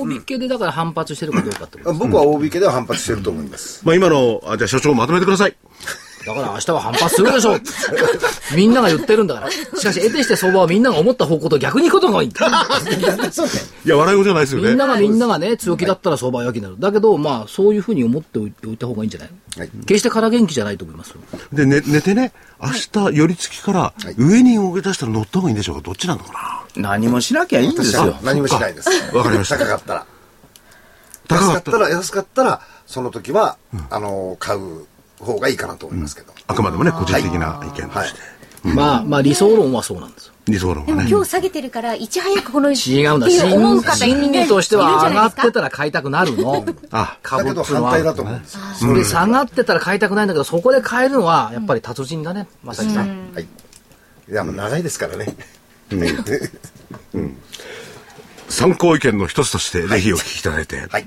[0.00, 3.82] お大引けでだから反発してるかどうかってこと僕は大引けでは反発してると思います。
[3.84, 5.56] まあ今の、あじゃあ所長まとめてください。
[6.26, 7.60] だから明日は反発するでしょう
[8.54, 9.50] みんなが言ってるんだから。
[9.50, 12.46] しかし、得てして相場はみんなが思った方向と逆に行くことがいいんだ。
[13.84, 14.68] いや、笑い事じゃないですよね。
[14.68, 16.76] みんながみんながね、強気だったら相場は弱気になる。
[16.78, 19.30] だけど、まあ、そういうふうに思っておいおいた方がいいんじゃない？
[19.58, 21.16] はい決して空元気じゃないと思いますよ。
[21.52, 22.70] で、寝寝てね、明
[23.10, 28.16] 日寄り付きから上に動き出したら乗った方がいいんでしょうかどっちなのか何もしなきゃいいんですよ。
[28.22, 28.88] 何もしないです。
[29.16, 30.06] わかりました高かったら。
[31.28, 33.56] 高かっ安かったたら、安かったら、その時は、
[33.90, 34.86] あの、買う
[35.24, 36.32] 方がいいかなと思いますけど。
[36.46, 38.20] あくまでもね、個人的な意見とはいして。。
[38.62, 40.34] まあ、まあ、理想論はそうなんですよ。
[40.46, 40.86] 理想論はね。
[40.86, 43.26] でも今日下げてるから、いち早くこの、違うんだ。
[43.26, 46.64] っていう思う方心理としては上がってたら買いたくなるの。
[46.90, 48.94] あ、だけど反対だと思うんですよ。
[48.94, 53.32] で、下がってたら買いたくないんだけど、そこで買えるのは、やっぱり達人だね、まさきさん。
[53.32, 53.44] はい。
[53.44, 55.34] いや、もう長いですからね。
[58.48, 60.86] 参考意見の一つとして、ぜひお聞きいただいて。
[60.90, 61.06] はい。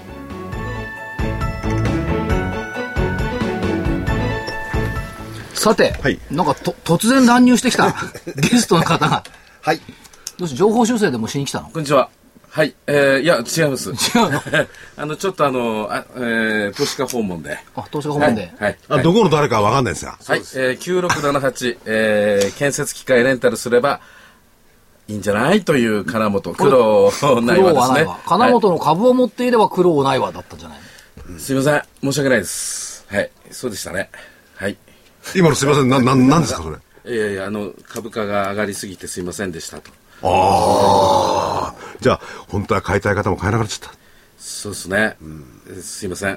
[5.61, 7.93] さて、はいなんかと突然乱入してきた
[8.35, 9.23] ゲストの方が、
[9.61, 9.81] はい。
[10.39, 11.69] どうして情報修正でもしに来たの？
[11.69, 12.09] こんにちは。
[12.49, 12.73] はい。
[12.87, 13.91] えー、いや、違います。
[14.17, 14.41] 違うの？
[14.97, 17.59] あの、ちょっとあの、あえー、投資家訪問で。
[17.75, 18.51] あ、投資家訪問で。
[18.59, 18.77] はい。
[18.89, 20.17] あ、どこの誰かわかんないですが。
[20.25, 20.39] はい。
[20.55, 24.01] えー、9678、えー、建設機械レンタルすれば、
[25.07, 28.19] いいんじゃないという金本、苦労ないわですねはないわ。。
[28.25, 31.33] 金本の株を持っていれば苦労ないわだったんじゃないの？
[31.33, 31.83] はいすいません。
[32.03, 33.05] 申し訳ないです。
[33.09, 33.29] はい。
[33.51, 34.09] そうでしたね。
[34.55, 34.75] はい。
[35.35, 36.77] 今のすいません、な、な、なんですか、それ？
[37.13, 39.91] いやいや、あの、株価が上がりすぎてすいませんでしたと。
[40.23, 41.81] ああ。
[41.99, 43.95] じゃあ、本当は買いたい方も買えなくなっちゃった。
[44.37, 45.17] そうですね。
[45.81, 46.33] すいません。
[46.33, 46.35] い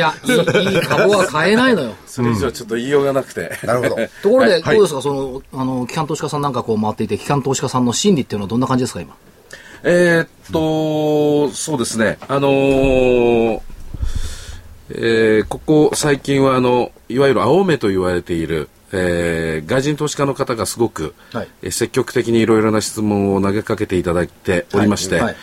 [0.00, 1.94] や、いいいい株は買えないのよ。
[2.06, 3.58] それ以上ちょっと言いようがなくて。
[3.64, 4.08] なるほど。
[4.22, 9.14] ところで、はいどうですか、その、あの、機関投資家さんなんかこう回っていて、機関投資家さんの心理っていうのはどんな感じですか、今？
[9.82, 13.60] えーっと、そうですね、あのー
[14.94, 21.48] えーここ最近はあの、いわゆる青目と言われている、えー外人投資家の方がすごく、はい。
[21.62, 25.24] えー積極的にいろいろな質問を投げかけていただいておりまして、はい。
[25.24, 25.36] はい。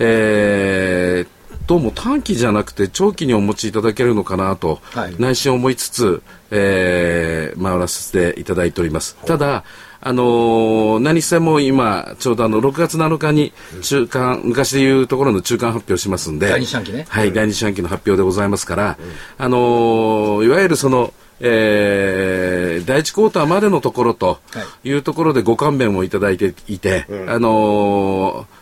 [0.00, 5.14] えーどうも短期じゃなくて長期にお持ちいただけるのかなと、はい。
[5.18, 9.16] 内心思いつつ、えー回らせていただいております。
[9.26, 9.64] ただ、
[10.00, 17.06] あのー何せも今、ちょうどあの、6月7日に中間、昔でいうところの中間発表しますんで、第二四半期ね。
[17.08, 18.98] はい、第二四半期の発表でございますから、
[19.38, 24.38] あのーいわゆるその、えー第一クォーターまでのところと
[24.84, 24.92] い。
[24.92, 28.57] うところでご勘弁をいただいていて、あのー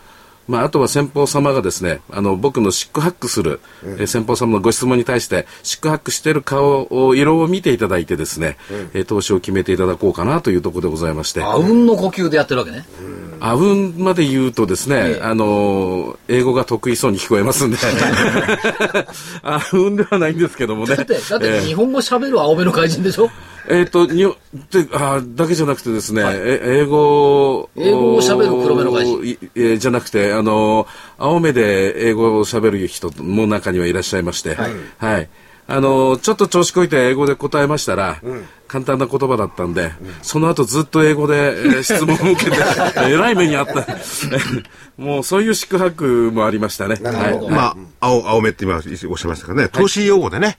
[0.47, 8.57] まあ、あとは先方様がですね、あの、僕のシックハックする、えー先方様のご質問に対して、シックハックしている顔を、色を見ていただいてですね、
[8.93, 12.85] えー投資を決めていただこうかなというところでございまして、あうんの呼吸でやってるわけね。
[13.39, 17.77] あうんまで言うとですね、あのー英語が得意そうに聞こえますんで、
[19.43, 20.95] あうんではないんですけどもね。
[20.95, 23.29] だって、だってえー日本語喋る青目の怪人でしょ？
[23.69, 24.23] えっ、と、に
[24.71, 35.29] であだけじゃなくてですね、え英語英語を喋る黒目の外人いえーじゃなくて、あの、青目で英語を喋る人も中にはいらっしゃいまして、はい。
[35.69, 38.21] あの、ちょっと調子こいて英語で答えましたら、
[38.67, 42.57] 簡単な言葉だったんで、その後ずっと英語で、えー 質問を受けて、
[43.05, 43.85] えらい目にあった。
[44.97, 46.95] もうそういう宿泊もありましたね。
[47.03, 47.49] はい。
[47.51, 50.57] まあ、青、青目って今おっしゃいましたからね、投資用語でね、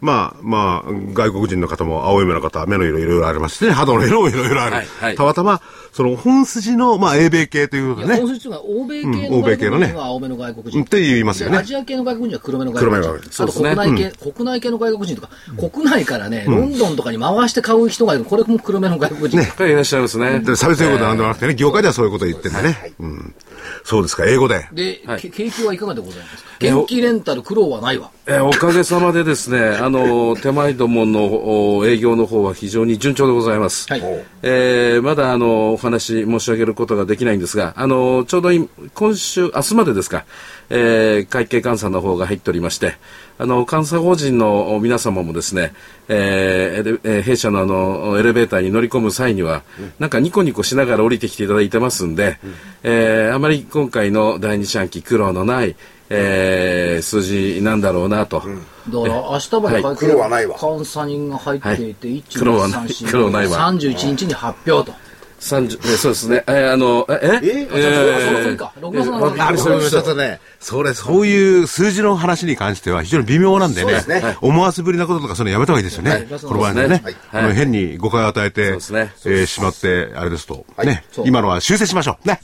[0.00, 4.76] まあ、まあ、外国人の方も青い目の方は目の色いろいろありますしね、肌の色もいろいろある。
[4.76, 5.16] はいはい。
[5.16, 5.60] たまたま、
[5.92, 10.82] その本筋の、まあ、英米系ということでね、本筋は欧米系うんの欧米系のね外国人は青目の外国人。
[10.82, 11.56] って言いますよね。
[11.56, 13.30] でアジア系の外国人は黒目の外国人。
[13.30, 15.30] 黒目の外国あと国内系、国内系の外国人とか、
[15.70, 18.24] 国内からね、ロンドンとかに回して買う人がいる。
[18.24, 19.38] これも黒目の外国人。
[19.66, 20.40] いらっしゃいますね。
[20.40, 22.92] で差別用語ではなんでもなくてね、業界ではそういうことを言ってんだね。
[22.98, 23.34] うん。
[23.84, 24.68] そうですか、英語で。
[24.72, 26.50] で、はいけ景気はいかがでございますか？
[26.60, 28.10] 元気レンタル苦労はないわ。
[28.26, 33.86] えーおかげさまでですね、 あの、手前どものお営業の方は非常に順調でございます。
[33.90, 34.02] はい
[34.42, 40.24] えーまだあの、お話申し上げることができないんですが、あの、ちょうどい今週、明日までですか、
[40.70, 42.94] えー会計監査の方が入っておりまして、
[43.38, 45.72] あの、監査法人の皆様もですね、
[46.08, 49.62] えーえー弊社のあの、エレベーターに乗り込む際には、
[49.98, 52.38] なんかニコニコしながら降りてきていただいてますんで、
[52.82, 55.76] えーあまり今回の第二四半期苦労のない、
[56.10, 58.38] えー数字なんだろうなと。
[58.38, 60.56] だから明日まで会苦労はないわ。
[60.60, 62.22] 監査人が入っていて、はい。
[62.28, 64.96] 1、苦労はない2、3、4、苦労ないわ31日に発表と。
[65.40, 66.42] 30えーそうですね。
[66.48, 68.72] えーあの、え、ええその次か。
[68.80, 74.36] 6月7日あれ、それちょっとね、それ、そういう数字の話に関しては非常に微妙なんでね、そうですね。
[74.40, 76.26] 思わせぶりなこととかそういうのやめた方がいいですよね。
[76.42, 77.16] この場合はね、はい。
[77.32, 79.12] あの変に誤解を与えて、そうですね。
[79.26, 81.04] えーしまって、あれですと、ね。
[81.24, 82.28] 今のは修正しましょう。
[82.28, 82.40] ね。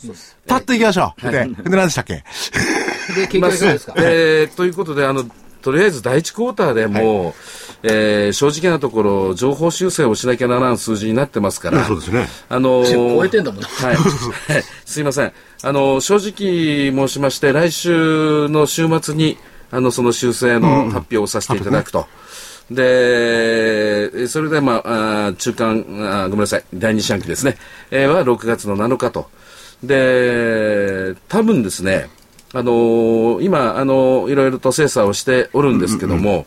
[0.47, 1.23] パッといきましょう。
[1.23, 2.23] で、で、何でしたっけ？
[3.17, 3.95] で、景気はいかがですか？
[3.99, 5.25] えーということで、あの、
[5.65, 7.35] とりあえず第一クォーターでもう、
[7.85, 11.85] えー正直なところ、情報修正をしなきゃならん数字になってますから。
[11.87, 12.29] そうですね。
[12.51, 13.97] あのー超えてんだもんなはい。
[13.97, 15.33] はい すいません。
[15.63, 19.39] あの、正直申しまして、来週の週末に、
[19.71, 22.07] あの、その修正の発表をさせていただくと。
[22.71, 27.57] で、それで、まあ、あー中間あー、ごめんなさい、第二四半期ですね、
[27.91, 29.31] えーは6月の7日と。
[29.83, 32.11] で、多分ですね、
[32.55, 36.47] あのー今、あのーいろいろと精査をしておるんですけども、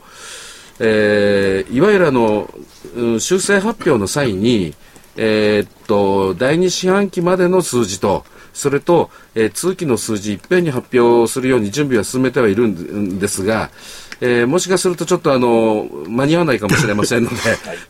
[0.80, 2.50] えーいわゆるあの、
[2.96, 4.74] うん修正発表の際に、
[5.18, 13.70] えーっと、第二四半期までの数字と、それと、えー通期の数字いっぺんに発表するように準備は進めてはいるんですが、
[14.20, 17.36] えーもしかするとちょっとあの、間に合わないかもしれませんので、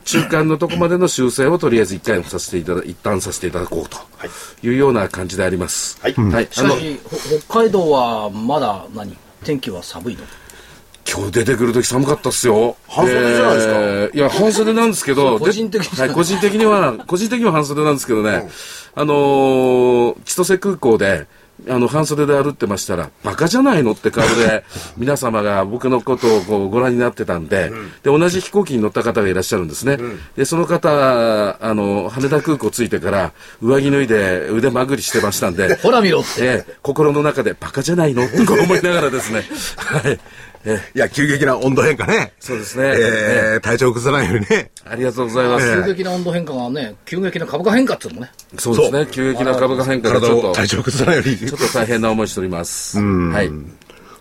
[0.04, 3.98] 中間のとこまでの修正をとりあえず一回させていただ、一旦させていただこうと
[4.68, 4.70] い。
[4.72, 5.98] うような感じであります。
[6.02, 6.14] はい。
[6.14, 6.50] はい。
[6.58, 9.16] あの、しかし、ほ北海道はまだ何？
[9.44, 10.22] 天気は寒いの？
[11.10, 12.76] 今日出てくるとき寒かったっすよ。
[12.90, 13.74] 半袖じゃないですか。
[13.80, 18.50] えーいや、半袖なんですけど、個人的にではい、個人的には、個人的には半袖なんですけどね、
[18.94, 21.28] あのー千歳空港で、
[21.68, 24.64] あの、半袖で歩ってましたら、バカじゃないのって顔で、
[24.98, 27.72] 皆様が僕のことをこうご覧になってたんで、
[28.04, 29.98] で、同じ飛行機に乗った方がいらっしゃるんですね。
[30.36, 30.90] で、その方、
[31.60, 36.30] あの、羽田空港着いてから、上着脱いで腕まぐりしてましたんで、ほら見ろって。
[36.46, 38.24] ええ心の中でバカじゃないの？
[38.26, 39.44] ってこう思いながらですね。
[39.78, 40.20] はい。
[40.68, 42.34] ええいや、急激な温度変化ね。
[42.40, 44.72] そうですねえー体調崩さないようにね。
[44.86, 45.84] ありがとうございます。
[45.84, 48.32] 急激な温度変化がね、急激な株価変化っていうのもね。
[48.58, 49.08] そうですね。
[49.10, 51.38] 急激な株価変化でち体ょっと、を体調崩さないように。
[51.38, 53.00] ちょっと大変な思いしております。
[53.00, 53.50] はい。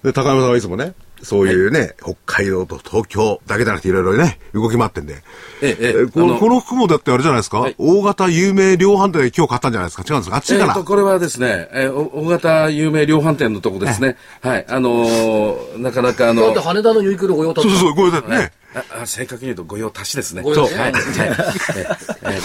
[0.04, 5.22] で、高山さんはいつもね、そういうね、北海道と東京だけじゃなくていろいろね、動き回ってんで。
[5.62, 10.04] えええええこのこの服もだってあれじゃないですか、はい大型有名量販店で今日買ったんじゃないですか？
[10.06, 10.36] 違うんですか？
[10.36, 14.16] あっちかな、えっと、これはですね、えーお大型有名量販店のとこですね。
[14.42, 14.66] はい。
[14.68, 18.52] あのーなかなかあのだって、羽田のユニクロ御用達そうそうそう、これだってね。
[18.74, 20.42] えああ正確に言うと御用達ですね。
[20.42, 20.92] 御用達はい。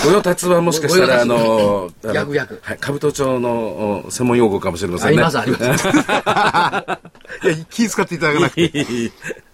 [0.05, 2.77] 御用達はもしかしたら、 あの、あの逆逆はい。
[2.79, 5.23] 兜町のお専門用語かもしれませんね。
[5.23, 5.87] あります、あります。
[7.47, 8.71] いや、気遣っていただかなくて。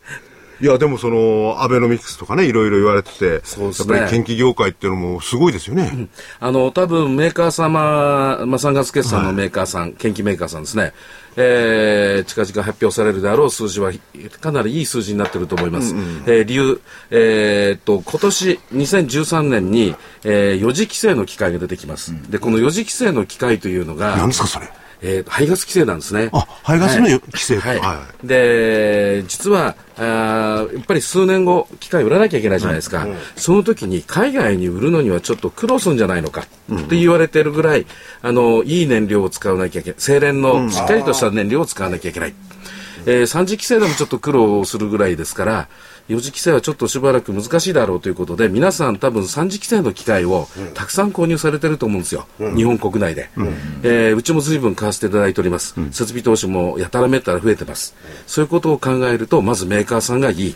[0.59, 6.09] いや、でもその、アベノミクスとかね、いろいろ言われてて、そうですねやっぱり研究業界っていうのもすごいですよね。
[6.39, 10.93] あの、多分メーカー様、まあ、3月決算のメーカーさん、研究メーカーさんですね。
[11.39, 13.91] えー、近々発表されるであろう数字は、
[14.41, 15.93] かなりいい数字になってると思います。
[16.25, 22.13] えー理由、えーっと、今年、2013年に、えー、4次規制の機械が出てきます。
[22.31, 24.67] で、この4次規制の機械というのが、何ですか、それ。
[25.01, 26.29] えー、排ガス規制なんですね。
[26.33, 27.79] あ排ガスのはい規制はい。
[27.79, 33.07] はで、実は、あーやっぱり数年後、機械売らなきゃいけないじゃないですか。
[33.36, 37.86] その時に海外に売るのにはちょっと苦労するんじゃないのかって言われてるぐらい、
[38.21, 39.99] あの、いい燃料を使わなきゃいけない。
[39.99, 42.33] 精錬のしっかりとした燃料を使わなきゃいけない。
[43.07, 45.69] えー、3次規制でもちょっと苦労するぐらいですから、
[46.09, 52.27] 4次規制はちょっとしばらく難しいだろうということで、皆さん多分3次規制の機械をたくさん購入されてると思うんですよ。
[52.55, 53.29] 日本国内で。
[53.83, 55.75] えーうちも随分買わせていただいております。
[55.91, 57.95] 設備投資もやたらめったら増えてます。
[58.25, 60.55] そういうことを考えると、まずメーカーさんがいい。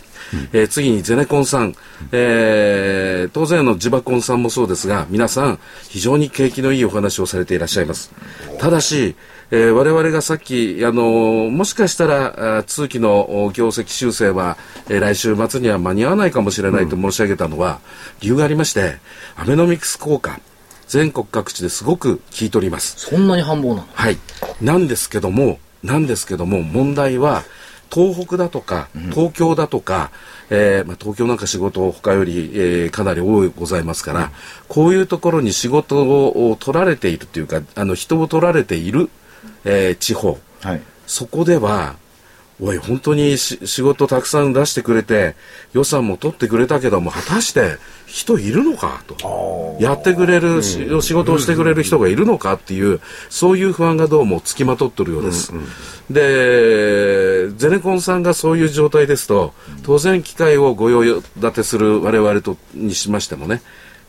[0.53, 1.75] えー次にゼネコンさん、
[2.11, 8.11] えー当然あの地場コンさんもそうですが、皆さん非常に景気のいいお話をされていらっしゃいます。
[8.59, 9.15] ただし、
[9.51, 14.57] えー我々がさっき、あのーもしかしたら、あ通期のお業績修正は、
[14.89, 17.79] えー来週末には間に合わないかもしれないと申し上げたのは、
[18.21, 18.97] 理由がありまして、
[19.35, 20.39] アベノミクス効果、
[20.87, 22.95] 全国各地ですごく効いております。
[22.97, 23.87] そんなに繁忙なの？
[23.93, 24.17] はい。
[24.61, 27.43] なんですけども、なんですけども、問題は、
[27.93, 30.11] 東北だとか、東京だとか、
[30.49, 34.31] えーまあ、東京なんか仕事他より、えーかなり多いございますから、
[34.67, 39.09] こういうところに仕事を取られているというか、あの、人を取られている、
[39.65, 40.81] えー地方、はい。
[41.07, 41.95] そこでは、
[42.63, 45.35] おい、本当にし仕事たくさん出してくれて、
[45.73, 49.77] 予算も取ってくれたけども、果たして人いるのかと。
[49.79, 55.51] やってくれるし、仕事をしてくれる人がいるのかっていう、そういう不安がどうもつきまとってるようです。
[56.11, 63.63] で、ゼネコンさんがそういう状態ですと、当然機械をご用立てする我々とにしましてもね、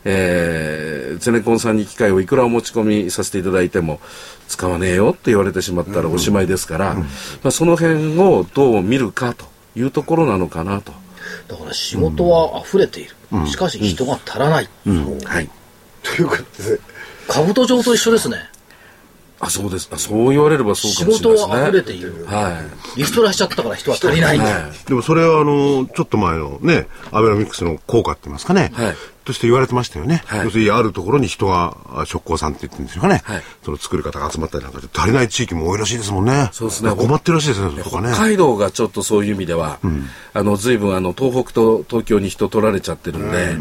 [0.05, 4.01] えーゼネコンさんに機械をいくらお持ち込みさせていただいても
[4.47, 7.05] 使わねえよって言われてしまったらおしまいですから、ま
[7.45, 10.91] あ、その辺をどう見るかというところなのかなと。
[11.47, 13.15] だから仕事は溢れている。
[13.47, 14.69] しかし人が足らない。
[14.85, 15.49] はい。
[16.03, 16.79] ということで、
[17.27, 18.37] 兜町と一緒ですね。
[19.45, 19.89] あ、そうです。
[19.91, 21.53] あそう言われればそう仕かもしれないですね。
[21.53, 22.25] 事は溢れている。
[22.25, 22.61] は
[22.95, 24.39] リストラしちゃったから人は足りないい。
[24.39, 24.49] んだ。
[24.49, 28.71] はでもそれはあの、ちょっと前のね、アベノミクスの効果って言いますかね。
[28.73, 30.21] はいとして言われてましたよね。
[30.25, 33.21] はい要するにあるところに人が、あ職工さんって言ってるんですよね。
[33.23, 36.49] はいその作る方が集まったりなんかで足りない地域も多いらしいですもんね。
[36.51, 37.83] そうですね困ってるらしいですね、ね。
[37.83, 39.79] 北海道がちょっとそういう意味では、
[40.33, 43.55] あの、随分あの、東北と東京に人取られちゃってるんで、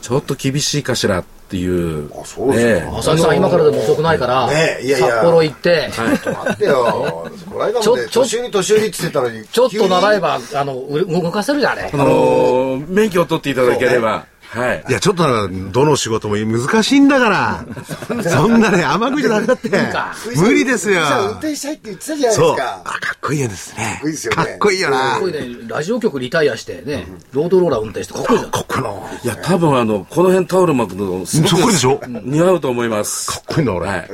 [0.00, 2.10] ちょっと厳しいかしらっていう。
[2.20, 7.30] あそうですかええ浅木さん、今からでも遅くないから、ねえいやいや札幌行って、待ってよ。
[7.50, 9.46] この間までちょちょ年寄り年寄りって言ってたのに。
[9.46, 10.38] ちょっと習えば。
[10.38, 11.96] ば、あの、う動かせるじゃん、あれあ。
[11.96, 14.84] のー免許を取っていただければ、はい。
[14.88, 17.64] いや、ちょっとなんかどの仕事も難しいんだから。
[18.28, 20.14] そんなね、甘くじゃダメだってか。
[20.36, 20.94] 無理ですよ。
[20.94, 22.56] じゃあ運転したいって言ってたじゃないそう。
[22.56, 22.90] ですあ、か。
[23.00, 23.84] かっこいいよですね。
[23.84, 25.14] かっこいいですよねかっこいいよな。
[25.16, 28.50] すごいね、ラジオ局リタイアしてね、ロードローラー運転してかっこいいじゃん。
[28.50, 28.90] かっこいいな。
[28.90, 32.00] いや、多分あの、この辺タオル巻くの、すごくそっくりでしょ？
[32.24, 33.30] 似合うと思います。
[33.30, 33.86] かっこいいな、俺。
[33.86, 34.10] はい。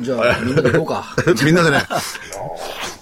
[0.00, 1.16] じゃあ、みんなで行こうか。
[1.44, 1.82] みんなでね。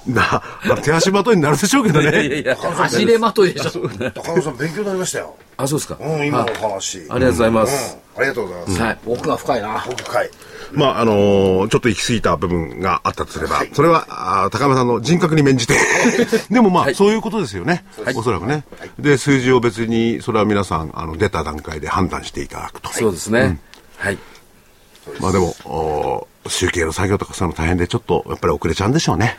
[0.07, 2.41] な、まあ手足まといになるでしょうけどいやいやね。
[2.41, 2.55] いや。
[2.57, 3.71] 走れまといでしょ。
[4.15, 5.35] 高野さん勉強になりましたよ。
[5.57, 5.97] あ、そうですか。
[6.01, 6.99] うん、今のお話。
[6.99, 7.99] ありがとうございます。
[8.17, 8.83] うん、ありがとうございます。
[8.83, 8.99] はい。
[9.07, 9.85] 奥が深いな。
[9.89, 10.31] 奥深い。
[10.73, 15.75] まあ、あのーちょっと行き過ぎた部分があったとすれば、それは、あー高山さんの人格に免じて。
[16.51, 17.85] でもまあ、そういうことですよね。
[18.17, 18.65] おそらくね。
[18.99, 22.93] で、数字を別に、それは皆さん、あの、出た段階で判断していただくと。
[22.93, 23.61] そうですね。
[23.99, 24.19] はい。
[25.21, 29.39] まあでも、おー集計の作業とかそういうの大変で、ちょっと、やっぱり遅れちゃうんでしょうね。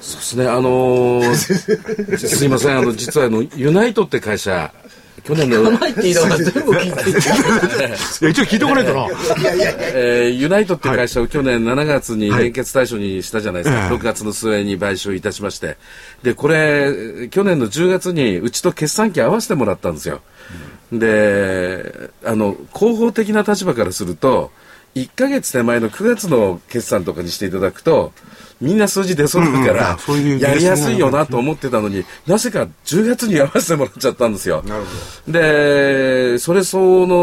[0.00, 0.46] そうですね。
[0.46, 1.34] あのー
[2.16, 2.78] すいません。
[2.78, 4.72] あの、実はあの、ユナイトって会社、
[5.22, 7.20] 去年の、甘いって言いながら全部聞いてる。
[7.20, 9.06] いや、一応聞いておかないとな。
[9.94, 13.82] えーユナイトって会社を去年7月に連結対象にしたじゃないですか。
[13.84, 15.76] ええ6月の末に買収いたしまして。
[16.22, 20.20] で、これ、去年の10月にうちと決算期合わせてもらったんですよ。
[20.92, 24.50] で、あの、広報的な立場からすると、
[24.94, 28.12] 1ヶ月手前の9月の決算とかにしていただくと、
[28.60, 29.96] みんな数字出揃うかうんうんら
[30.48, 34.62] やりやすいよなと思ってたのに、なぜか10月に合わせてもらっちゃったんですよ。
[34.66, 34.84] なる
[35.26, 37.16] ほで、それ相応の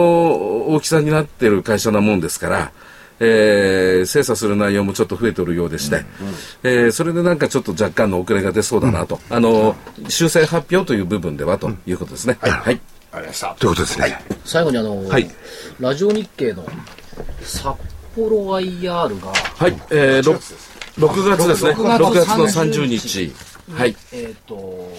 [0.75, 2.71] 大きさになってる会社なもんですから、
[3.19, 6.05] えー精査する内容もちょっと増えておるようでして、
[6.63, 9.75] えーそれでなんかちょっと若干の遅れが出そうだなと、あの
[10.09, 12.37] 修正発表という部分ではということですね。
[12.41, 12.79] はい、
[13.11, 13.55] ありました。
[13.59, 14.19] ということですね。
[14.45, 15.29] 最後にあの、はい。
[15.79, 16.65] ラジオ日経の
[17.41, 17.65] 札
[18.17, 21.71] 幌 IR が、はい、えー、ろ6月ですね。
[21.71, 23.31] 6 6月月の30日。
[23.71, 24.89] はい、えっ、と、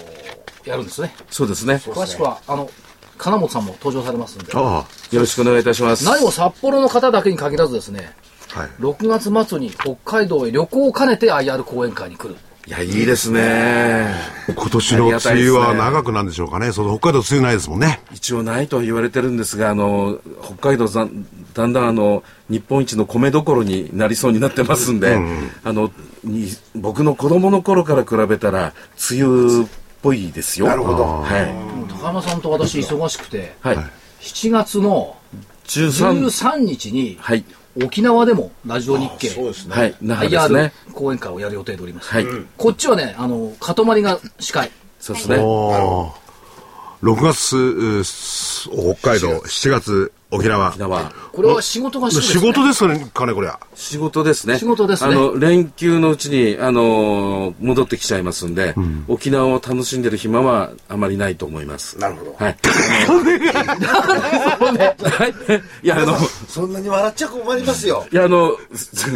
[0.65, 1.13] やるんですね。
[1.29, 1.75] そうですね。
[1.75, 2.69] 詳しくは、あの、
[3.17, 4.51] 金本さんも登場されますんで。
[4.55, 6.05] あよろしくお願いいたします。
[6.05, 8.13] 何も札幌の方だけに限らずですね、
[8.55, 8.59] あ。
[8.59, 8.69] はい。
[8.79, 12.37] 6月末に北海道へ旅行を兼ねて IR 講演会に来る。
[12.67, 14.13] いや、いいですね。
[14.47, 16.71] 今年の梅雨は長くなんでしょうかね。
[16.71, 17.99] その北海道梅雨ないですもんね。
[18.13, 21.25] 一応ないとは言われてるんですが、あの、北海道ざん
[21.59, 25.19] だんだんあの、日本一の米どころになりそうになってますんで、
[25.65, 25.91] あの、
[26.23, 28.73] に僕の子供の頃から比べたら、
[29.11, 29.67] 梅雨っ
[30.01, 30.67] ぽいですよ。
[30.67, 31.53] なるほどはい。
[31.89, 33.77] 高山さんと私忙しくて、はい。
[34.21, 35.17] 7月の
[35.65, 37.43] 13、13日に、はい。
[37.83, 39.75] 沖縄でもラジオ日経、そうですね。
[39.75, 39.93] はい。
[40.01, 40.71] IR ね。
[40.93, 42.09] 講演会をやる予定でおります。
[42.09, 42.25] はい。
[42.55, 44.71] こっちはね、あの、かとまりが司会。
[45.01, 45.39] そうですね。
[45.39, 46.29] おー
[47.03, 48.03] 6月、
[48.95, 50.69] 北海道、7月、沖縄。
[50.69, 51.11] 沖縄。
[51.31, 53.59] これは仕事が仕事ですかね、これは。
[53.73, 54.59] 仕事ですね。
[54.59, 58.75] 仕事ですねあの、連休のうちに、あのー戻ってきちゃいますんで、
[59.07, 61.97] 沖縄を楽しんでる暇はあまりないと思います。
[61.97, 62.35] なるほど。
[62.37, 62.57] はい。
[65.03, 65.33] はい。
[65.83, 66.15] いや、あの、
[66.47, 68.05] そんなに笑っちゃ困りますよ。
[68.11, 68.55] いや、あの、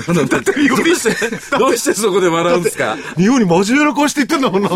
[0.07, 1.03] あの、だって、どうし
[1.51, 2.97] て、どうしてそこで笑うんですか？
[3.18, 4.70] 日本に真面目な顔して言ってんだもんな。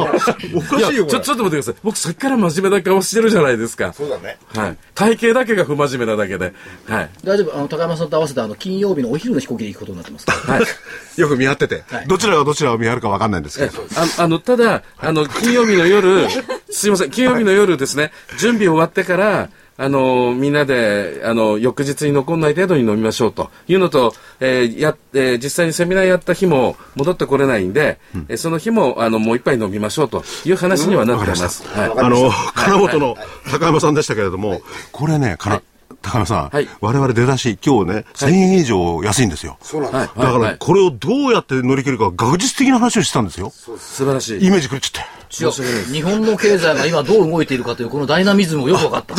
[0.56, 1.76] おかしいよ、これちょ、ちょっと待ってください。
[1.84, 3.94] 僕さっきから真面目な顔してるじゃないですか。
[3.94, 4.38] そうだね。
[4.54, 4.78] はい。
[4.94, 6.54] 体型だけが不真面目なだけで。
[6.88, 7.10] はい。
[7.24, 7.56] 大丈夫？
[7.58, 10.34] あの、高山さんと合わせて、あの、金曜日のお昼の飛行機で行くことになってますか？
[10.48, 10.54] ら。
[10.56, 10.66] はい。
[11.22, 12.08] よく見張っててはい。
[12.08, 13.84] どちらがどちらを見張るか分かんないんですけど。
[13.96, 16.28] ああの、ただ、あの、金曜日の夜、
[16.70, 19.50] すいません、金曜日の夜ですね、準備終わってから、
[19.80, 31.64] あの、みんなで、あの、翌日に残んない程度に飲みましょうというのと、えーや、えー実際にセミナーやった日も戻ってこれないんで、えーその日も、あの、もう一杯飲みましょうという話にはなってます。
[31.68, 31.92] はい。
[31.96, 33.16] あの、金本の
[33.52, 34.62] 高山さんでしたけれども、
[34.92, 35.62] これね、かな
[36.02, 39.58] 高山さんはい、我々出だし、今日ね、1000円以上安いんですよ。
[39.62, 40.00] そうなんです。
[40.00, 40.08] はい。
[40.28, 43.52] だかはい、ら、これをどうやって乗り切るか、学術的な話をしてたんですよ。
[43.52, 44.46] 素晴らしい。
[44.46, 45.44] イメージ狂っちゃって。
[45.44, 45.52] 違う。
[45.92, 49.16] 日本の経済が今どう動いているかという、このダイナミズムをよく分かった。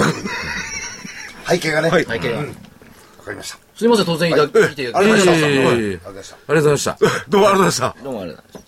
[1.51, 1.91] 背景がね。
[1.91, 2.39] はい背景が。
[2.39, 2.45] わ
[3.25, 3.59] かりました。
[3.77, 4.93] すいません、突然いただいて。
[4.95, 5.49] ありがとうございました。
[5.49, 6.35] いえいえいえありがとうございました。
[6.35, 6.99] ありがとうございました。
[7.29, 8.05] どうもありがとうございました。
[8.05, 8.68] どうもありがとうございます。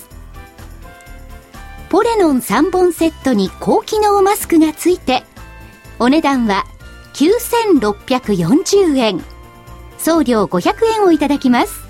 [1.91, 5.23] ポレノン3本セットに高機能マスクがついて、
[5.99, 6.63] お値段は
[7.15, 9.21] 9640円。
[9.97, 11.81] 送料500円をいただきます。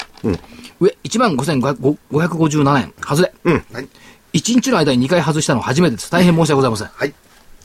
[0.81, 3.33] 上1万5557円、外れ。
[3.73, 3.89] はい。
[4.33, 6.11] 1日の間に2回外したのは初めてです。
[6.11, 6.89] 大変申し訳ございません。
[6.89, 7.15] はい。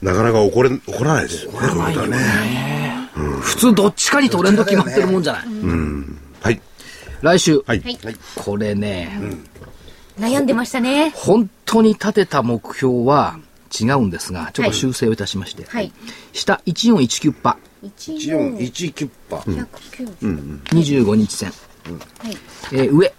[0.02, 1.58] なかなか怒れ、怒らないですよね。
[1.60, 3.10] こういうことはね。
[3.41, 5.43] 普通どっちかにトレンド決まってるもんじゃない。
[6.41, 6.62] はい。
[7.26, 7.82] 来週、はい。
[7.82, 7.99] はい。
[8.36, 9.19] これね、
[10.19, 11.11] 悩んでましたね。
[11.15, 13.39] 本当に立てた目標は
[13.82, 15.91] 違うんですが、ちょっと修正をいたしまして、はい。
[16.34, 19.38] 下1419パ、1419キュッパ。
[19.38, 20.61] 190。
[20.65, 21.51] 25日線、
[22.19, 22.38] はい。
[22.71, 23.11] えー上、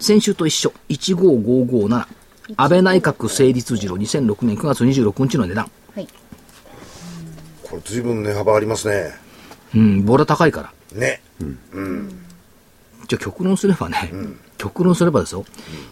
[0.00, 2.06] 先週と一緒、15557、
[2.56, 5.70] 安倍内閣成立時の2006年9月26日の値段。
[5.94, 6.08] はい。
[7.62, 9.12] これ随分値幅ありますね。
[9.72, 10.98] うん、ボラ高いから。
[10.98, 11.22] ね。
[13.10, 14.12] じゃあ極論すればね、
[14.56, 15.44] 極論すればですよ、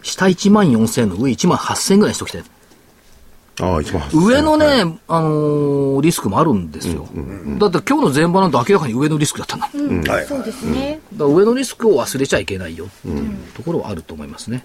[0.03, 2.45] 下1万4000の上1万8000ぐらいにしときたい。
[3.61, 7.09] ああ、一番上のね、あのーリスクもあるんですよ。
[7.59, 9.69] だって今日の前場なんて明らかに上のリスクだったんだ。
[9.73, 10.27] だかはい。
[10.27, 11.01] そうですね。
[11.17, 14.65] ら上のリスクを忘れちゃいけないよっていうところはあると思いますね。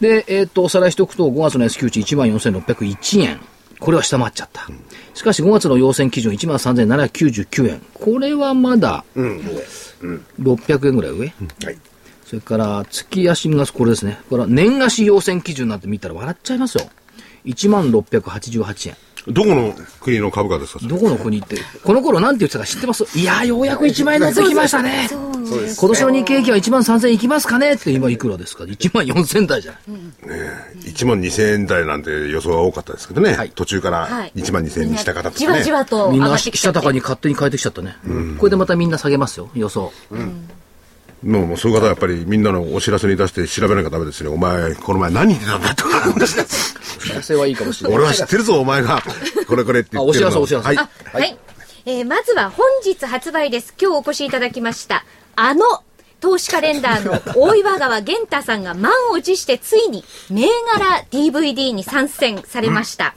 [0.00, 3.40] で、えっ、と、おさらいしておくと、5月の S q 値1万4601円。
[3.80, 4.66] これは下回っちゃった。
[5.14, 7.82] しかし5月の要請基準1万3799円。
[7.94, 9.40] これはまだうん。
[10.40, 11.32] 600円ぐらい上？
[11.64, 11.78] はい。
[12.24, 14.18] それから、月足がこれですね。
[14.30, 16.88] これは年足要請基準なんて見たら笑っちゃいますよ。
[17.44, 18.96] 1万688円。
[19.26, 20.86] どこの国の株価ですか？
[20.86, 23.18] どこの国って、この頃なんて言ってたか知ってます？
[23.18, 25.08] いやー、ようやく1万円乗ってきましたね。
[25.08, 25.80] そうです。
[25.80, 27.72] 今年の日経平均は1万3000円いきますかね？
[27.72, 29.82] って今いくらですか ?1 万4000台じゃない
[30.80, 33.34] ？1万2000円台なんて予想が多かったですけどね。
[33.34, 35.58] はい途中からはい1万2000円にした方とじかね。
[35.58, 37.96] わじわとみんな上がってきちゃってしたたかに勝手に変えてきちゃったね。
[38.38, 39.92] これでまたみんな下げますよ、予想。
[41.22, 44.28] もうもうそういう方はやっぱりみんなのお知らせに出して調べなきゃダメですね。
[44.28, 46.04] お前、この前何言ってたんだとか。
[47.04, 47.98] 知らせはいいかもしれない。
[47.98, 49.02] 俺は知ってるぞ、お前が。
[49.46, 50.30] これこれって言ってるの。
[50.30, 50.78] あお知らせお知らせはい。
[50.78, 51.36] あ、はい。
[51.86, 53.74] えーまずは本日発売です。
[53.80, 55.04] 今日お越しいただきました。
[55.36, 55.64] あの、
[56.20, 60.46] 投資カレンダーの大岩川源太さんが満を持してついに銘
[60.78, 63.14] 柄 DVD に参戦されました。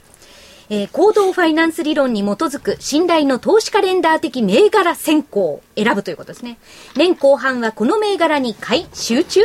[0.69, 6.57] えー行動ファイナンス理論に基づく信頼の投資カレンダー的銘柄選考を選ぶということですね。
[6.97, 9.39] 年後半はこの銘柄に買い集中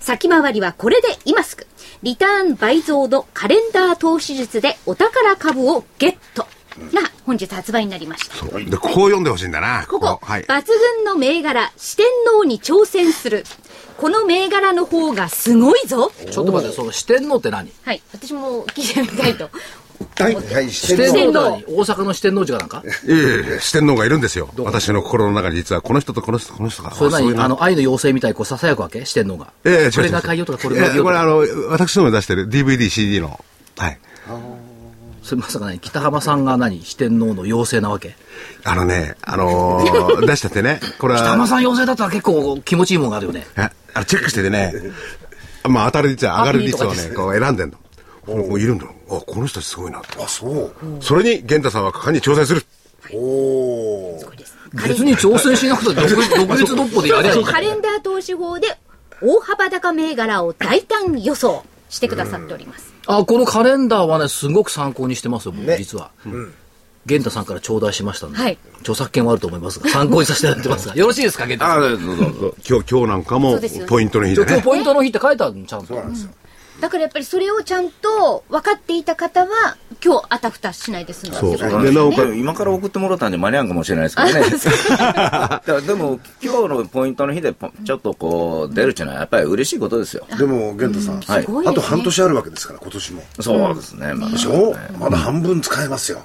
[0.00, 1.64] 先回りはこれで今すぐ。
[2.04, 6.46] リターン倍増のカレンダー投資術でお宝株をゲット。
[6.92, 8.34] が本日発売になりました。
[8.34, 9.86] そうで、ここを読んでほしいんだな。
[9.88, 10.42] ここ、はい。
[10.42, 13.44] 抜群の銘柄、四天王に挑戦する。
[13.96, 16.12] この銘柄の方がすごいぞ。
[16.30, 17.70] ちょっと待って、その四天王って何？
[17.84, 18.02] はい。
[18.12, 19.48] 私も聞いてみたいと。
[20.18, 20.34] はい。
[20.34, 20.70] はい。
[20.70, 21.32] 四四天天王。
[21.32, 22.88] 大阪の四天王寺かなんか？
[22.88, 23.16] いえい
[23.56, 24.48] え、四天王がいるんですよ。
[24.58, 26.92] 私の心の中に実はこの人とこの人とこの人が。
[26.94, 27.38] それ何？
[27.40, 29.04] あの、愛の妖精みたいにこう囁くわけ？
[29.04, 29.52] 四天王が。
[29.64, 31.20] ええ、これが買いようとか、これがえ買いようとか。
[31.20, 33.44] えこれあの、私の目指してる DVD、CD の。
[33.76, 33.98] はい。
[35.22, 35.78] それまさか何？
[35.80, 36.84] 北浜さんが何？
[36.84, 38.14] 四天王の妖精なわけ？
[38.64, 41.20] あのね、あのー 出したってね、これは。
[41.20, 43.46] 北浜さん妖精だったら結構気持ちいいもんがあるよね。
[43.56, 44.72] えあのチェックしててね、
[45.64, 47.78] まあ当たる率は上がる率をね、こう選んでんの。
[48.26, 50.24] こういるんだあ、この人すごいなと。
[50.24, 50.74] あ、そう。
[51.00, 52.64] それに、玄太さんは果敢に挑戦する。
[53.12, 54.44] おー。
[54.74, 58.76] 別に挑戦しなくて独立 独立独歩でやればいいカレンダー投資法で
[59.22, 62.92] 大幅高銘柄を大胆予想してくださっております。
[63.06, 66.10] あ、このカレンダーはね、すごく参考にしてますよ、実は。
[67.06, 71.84] 玄太さんから頂戴しましたので、はい著作権はあると思いますが、参考にさせていただいてますが、 よろしいですか、玄太さん。
[71.84, 72.54] あどうぞどうぞ。
[72.68, 74.46] 今日、今日なんかもポイントの日でね。
[74.50, 75.86] 今日ポイントの日って書いてあるの、ちゃんと。
[75.86, 76.30] そうなんですよ。
[76.84, 84.28] だからやっぱりそれをちゃんと分かっていた方は今日あたふたしないで済むそうってことでなおかね今から送ってもらったんで間に合うかもしれないですけど
[85.78, 85.80] ね。
[85.86, 90.26] でも、今日のポイントの日でポちょっとこう出るっていうのはやっぱり嬉しいことですよ。
[90.36, 91.20] でも、玄太さん。
[91.20, 91.24] ね
[91.66, 93.22] あと半年あるわけですから、今年も。
[93.40, 94.12] そうですね。
[94.12, 94.76] まあでしょ？
[95.00, 96.20] まだ半分使えますよ。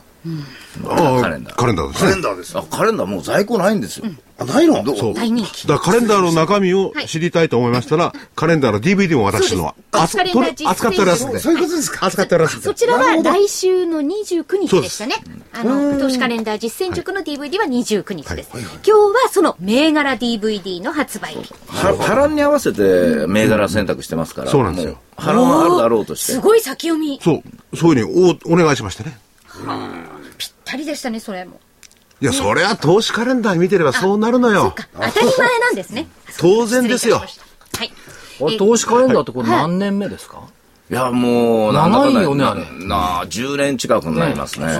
[0.85, 2.11] ああカレンダーカレンダーですカね。
[2.11, 4.07] レンダーですあカレンダーもう在庫ないんですよ。
[4.39, 4.83] あないの？
[4.95, 5.13] そう。
[5.13, 5.67] 大人気。
[5.67, 12.05] だからカレンダーの中身を知りたいと思いましたら、カレンダーの DVD も私のはそうですカレンダー実践扱ってあるらしいそういうことですか？
[12.05, 15.15] 扱ってあるらしいそちらは来週の29日でしたね。
[15.51, 18.49] あうんの、投資カレンダー実践塾の DVD は29日です。
[18.53, 21.53] 今日はその銘柄 DVD の発売日。
[21.67, 24.51] は波乱に合わせて銘柄選択してますから。
[24.51, 26.31] そうなんですよもう波乱はあるだろうとして。
[26.33, 27.19] すごい先読み。
[27.21, 27.77] そう。
[27.77, 29.17] そういうふうにおお願いしましてね。
[30.37, 31.59] ぴったりでしたね、それも。
[32.21, 34.71] いや、そりゃ投資カレンダー見てればそうなるのよ。
[34.71, 36.07] か当たり前なんですね。
[36.37, 37.91] 当然ですよはい。
[38.41, 40.41] あれ投資カレンダーってこれ何年目ですか、
[40.89, 44.79] いや、もう、長いよねあれななあ、10年近くになりますね。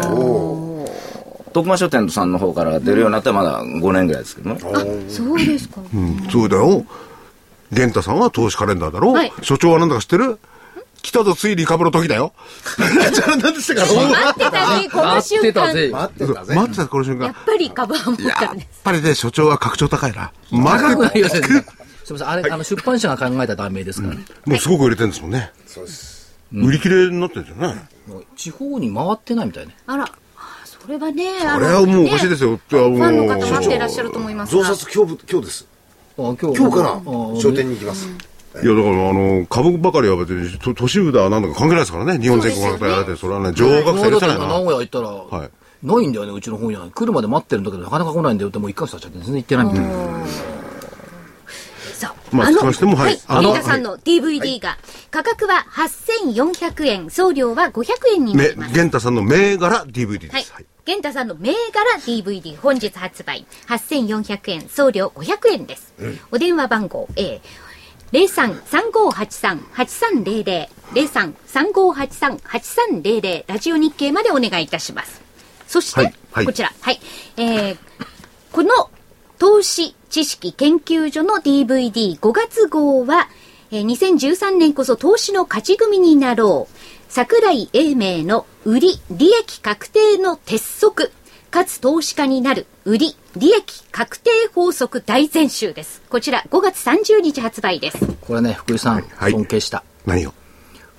[1.52, 4.60] 徳間書店さんの方から出るようになってまだ5年ぐらいですけどね。
[5.10, 5.82] そうですか。
[5.94, 6.86] うん、そうだよ。
[7.72, 10.40] 玄太さんは投資カレンダーだろ、はい所長はなんだか知ってる？
[11.02, 12.34] 来たぞついに株の時だよ。
[13.14, 15.42] じゃあ何でしたか待ってたぜ、この待っ瞬間。
[15.42, 15.90] てたぜ。
[15.92, 17.36] 待ってたぜ待ってたこの瞬間やっ。
[17.46, 18.82] ぱり株は持っやったんです。
[18.84, 20.32] ぱりね、所長は格調高いな。
[20.52, 21.30] 待高くないよ。
[21.30, 21.44] すみ
[22.14, 24.16] ません、あれ、あの、出版社が考えた題名ですから。
[24.16, 25.52] もうすごく売れてるんですもんね。
[25.66, 26.20] そうです
[26.52, 27.88] 売り切れになってるんですよね。
[28.08, 29.76] もう地方に回ってないみたいね。
[29.86, 30.10] あら、あ
[30.66, 32.54] それはね、あれはもうおかしいですよ。
[32.54, 34.64] ねファンのもう方待ってらっしゃると思いますが。
[34.64, 35.68] 増刷今日今日です
[36.18, 37.02] あ今日今日からあ
[37.40, 38.08] 商店に行きます
[38.56, 42.20] いや、だから、あの、株ばかりは別に、と都市部だなんだか関係ないですからね。
[42.20, 44.60] 日本全国の方やられて、それはね、上学生でしたねな。
[44.60, 45.50] 古屋行ったら、はい
[45.82, 46.80] ないんだよね、うちの本屋。
[46.94, 50.50] 来るまで待ってるんだけど、なかなか来ないんだよって、もう1ヶ月経っちゃって全然行ってないみたいな。
[52.32, 54.78] まあつきましてもはいあの皆さんの DVD が、
[55.12, 58.74] 価格は8400円、送料は500円になめります。
[58.74, 60.54] 玄太さんの銘柄 DVD ではいす。
[60.54, 60.66] はい。。
[60.86, 65.94] 玄太さんの銘柄 DVD 本日発売8400円送料500円です。
[66.32, 67.42] お電話番号 A
[68.12, 75.22] 03-3583-8300 03-3583-8300ラジオ日経までお願いいたします。
[75.68, 77.00] そして、はいはいこちら、はい。
[77.38, 77.78] えー、
[78.52, 78.90] この
[79.38, 83.30] 投資知識研究所の DVD5 月号は、
[83.72, 86.76] えー2013年こそ投資の勝ち組になろう。
[87.08, 91.12] 桜井英明の売り利益確定の鉄則。
[91.50, 96.02] かつ投資家になる売り利益確定法則大全集です。
[96.10, 97.98] こちら5月30日発売です。
[98.22, 99.84] これね、福井さん、はい尊敬した。
[100.06, 100.34] 何を？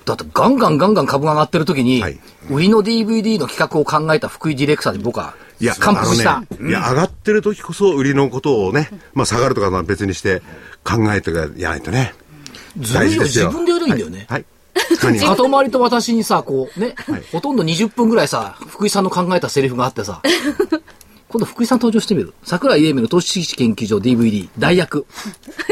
[0.03, 6.37] だってガンガンガンガン株が上がってる時に、はい売りの DVD の企画を考えた福井ディレクターに僕はいや、感服した。
[6.37, 10.41] あのね、いや、上がってる時こそ売りのことをね、まあ下がるとかは別にして
[10.83, 12.13] 考えてやらないとね。
[12.77, 14.25] ずるいよ、自分でやるんだよね。
[14.29, 14.45] はい。
[15.03, 15.35] 何が？
[15.35, 16.95] 塊と私にさ、こうね、
[17.31, 20.21] ほとんど20分ぐらいさ、福井さんの考えたセリフがあってさ、
[21.31, 22.33] 今度福井さん登場してみる？
[22.43, 25.05] 桜井英明の投資知識研究所 DVD、代役。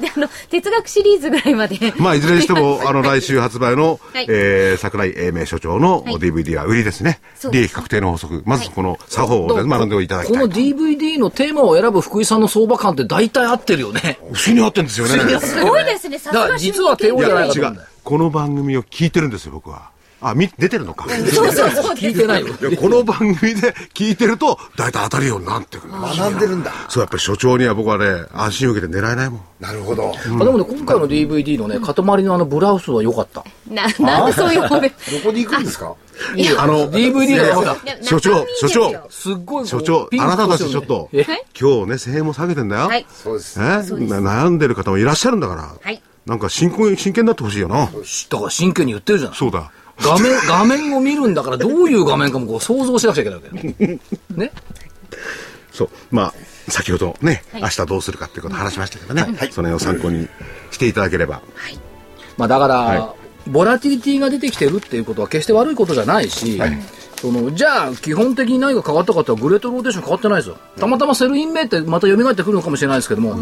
[0.00, 1.92] で、あの、哲学シリーズぐらいまで。
[1.96, 7.20] まあ、いずれにしても、 あの、来週発売の、はいえー、桜井英明所長のはい DVD は売りですね。
[7.34, 8.42] そうです利益確定の法則。
[8.46, 10.72] まずこの作法をね学んでいただきこのたい。
[10.72, 14.18] DVD のテーマを選ぶ福井さんの相場感って大体合ってるよね。
[14.20, 15.40] 不思議に合ってるんですよね。
[15.40, 17.86] すごいですね、さすだからが実は帝王いや、じゃない。
[18.04, 19.90] この番組を聞いてるんですよ、僕は。
[20.22, 21.06] あ、み、出てるのか。
[21.32, 22.48] そうそうそう聞いてないよ。
[22.48, 25.92] いやこの番組で聞いてると、大体当たるようになってくる。
[25.92, 29.40] 学んでるんだそう、やっぱり所長には僕はね、安心を受けて狙えないもん。
[29.60, 33.44] なるほどあでもね、今回の DVD のね、塊のあのブラウスは良かった。
[33.68, 34.88] な、なんでそういう褒め。
[35.10, 35.94] どこに行くんですか？
[36.58, 37.76] あの、DVD の。
[38.02, 41.24] 所長、所長、すっごい所長、あなたたちちょっとえ、
[41.58, 42.86] 今日ね、1000円も下げてんだよ。
[42.88, 43.06] はい。
[43.12, 43.62] そうですえ？
[43.62, 43.80] な
[44.20, 45.62] 悩んでる方もいらっしゃるんだから。
[45.82, 47.86] はいなんか真剣、真剣になってほしいよな。
[47.86, 49.34] だから真剣に言ってるじゃん。
[49.34, 49.72] そうだ。
[50.00, 54.00] 画面、画面を見るんだからどういう画面かもこう想像しなくちゃいけないわけよ。
[54.36, 54.52] ね。
[55.72, 55.88] そう。
[56.10, 56.34] まあ、
[56.68, 59.24] 先ほどね、明日どうするかっていうことを話しましたけどね。
[59.50, 60.28] その辺を参考に
[60.70, 61.42] していただければ。
[62.36, 63.14] まあだから、は
[63.48, 66.60] ボラティリティが出てきてるっていうことは決して悪いことじゃないし、
[67.20, 70.56] そのじゃあ基本的に何が変わったかってグレートローテーション変わってないですよ。
[70.78, 73.36] たまたま Sell in May ってまた蘇ってくるのかもしれないですけども、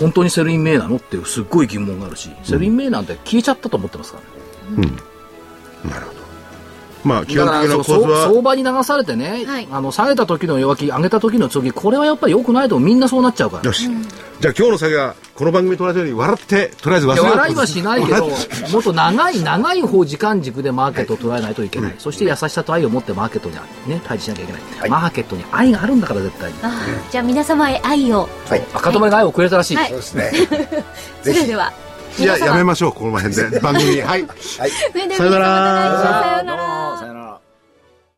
[0.00, 4.45] 本当に Sell in May なのっていうすっごい疑問があるし、 Sell in May なんて消えちゃったと思ってますからね。
[5.88, 6.16] なるほど。
[7.06, 13.62] まあ、基本的な相場に流されてね、はいあの下げた時の弱気、上げた時の強気、これはやっぱり良くないとみんなそうなっちゃうから。
[13.62, 13.88] よし。
[14.40, 21.94] じゃあ今日の下げは、この番組と同じように笑って、とりあえず忘れ笑いはしないけど、もっと長い長い方時間軸でマーケットを捉えないといけない。
[21.98, 23.54] そして優しさと愛を持ってマーケットに
[23.86, 24.90] ね、対峙しなきゃいけない。
[24.90, 26.58] マーケットに愛があるんだから絶対に。
[27.10, 28.28] じゃあ皆様へ愛を。
[28.74, 29.76] 赤友が愛をくれたらしい。
[29.76, 30.32] はいそうですね
[31.22, 31.72] それでは。
[32.18, 33.60] いややめましょうこの辺で。
[33.60, 34.00] 番組。
[34.00, 34.70] はい、はい、
[35.16, 36.38] さよなら。
[37.00, 37.45] さよなら。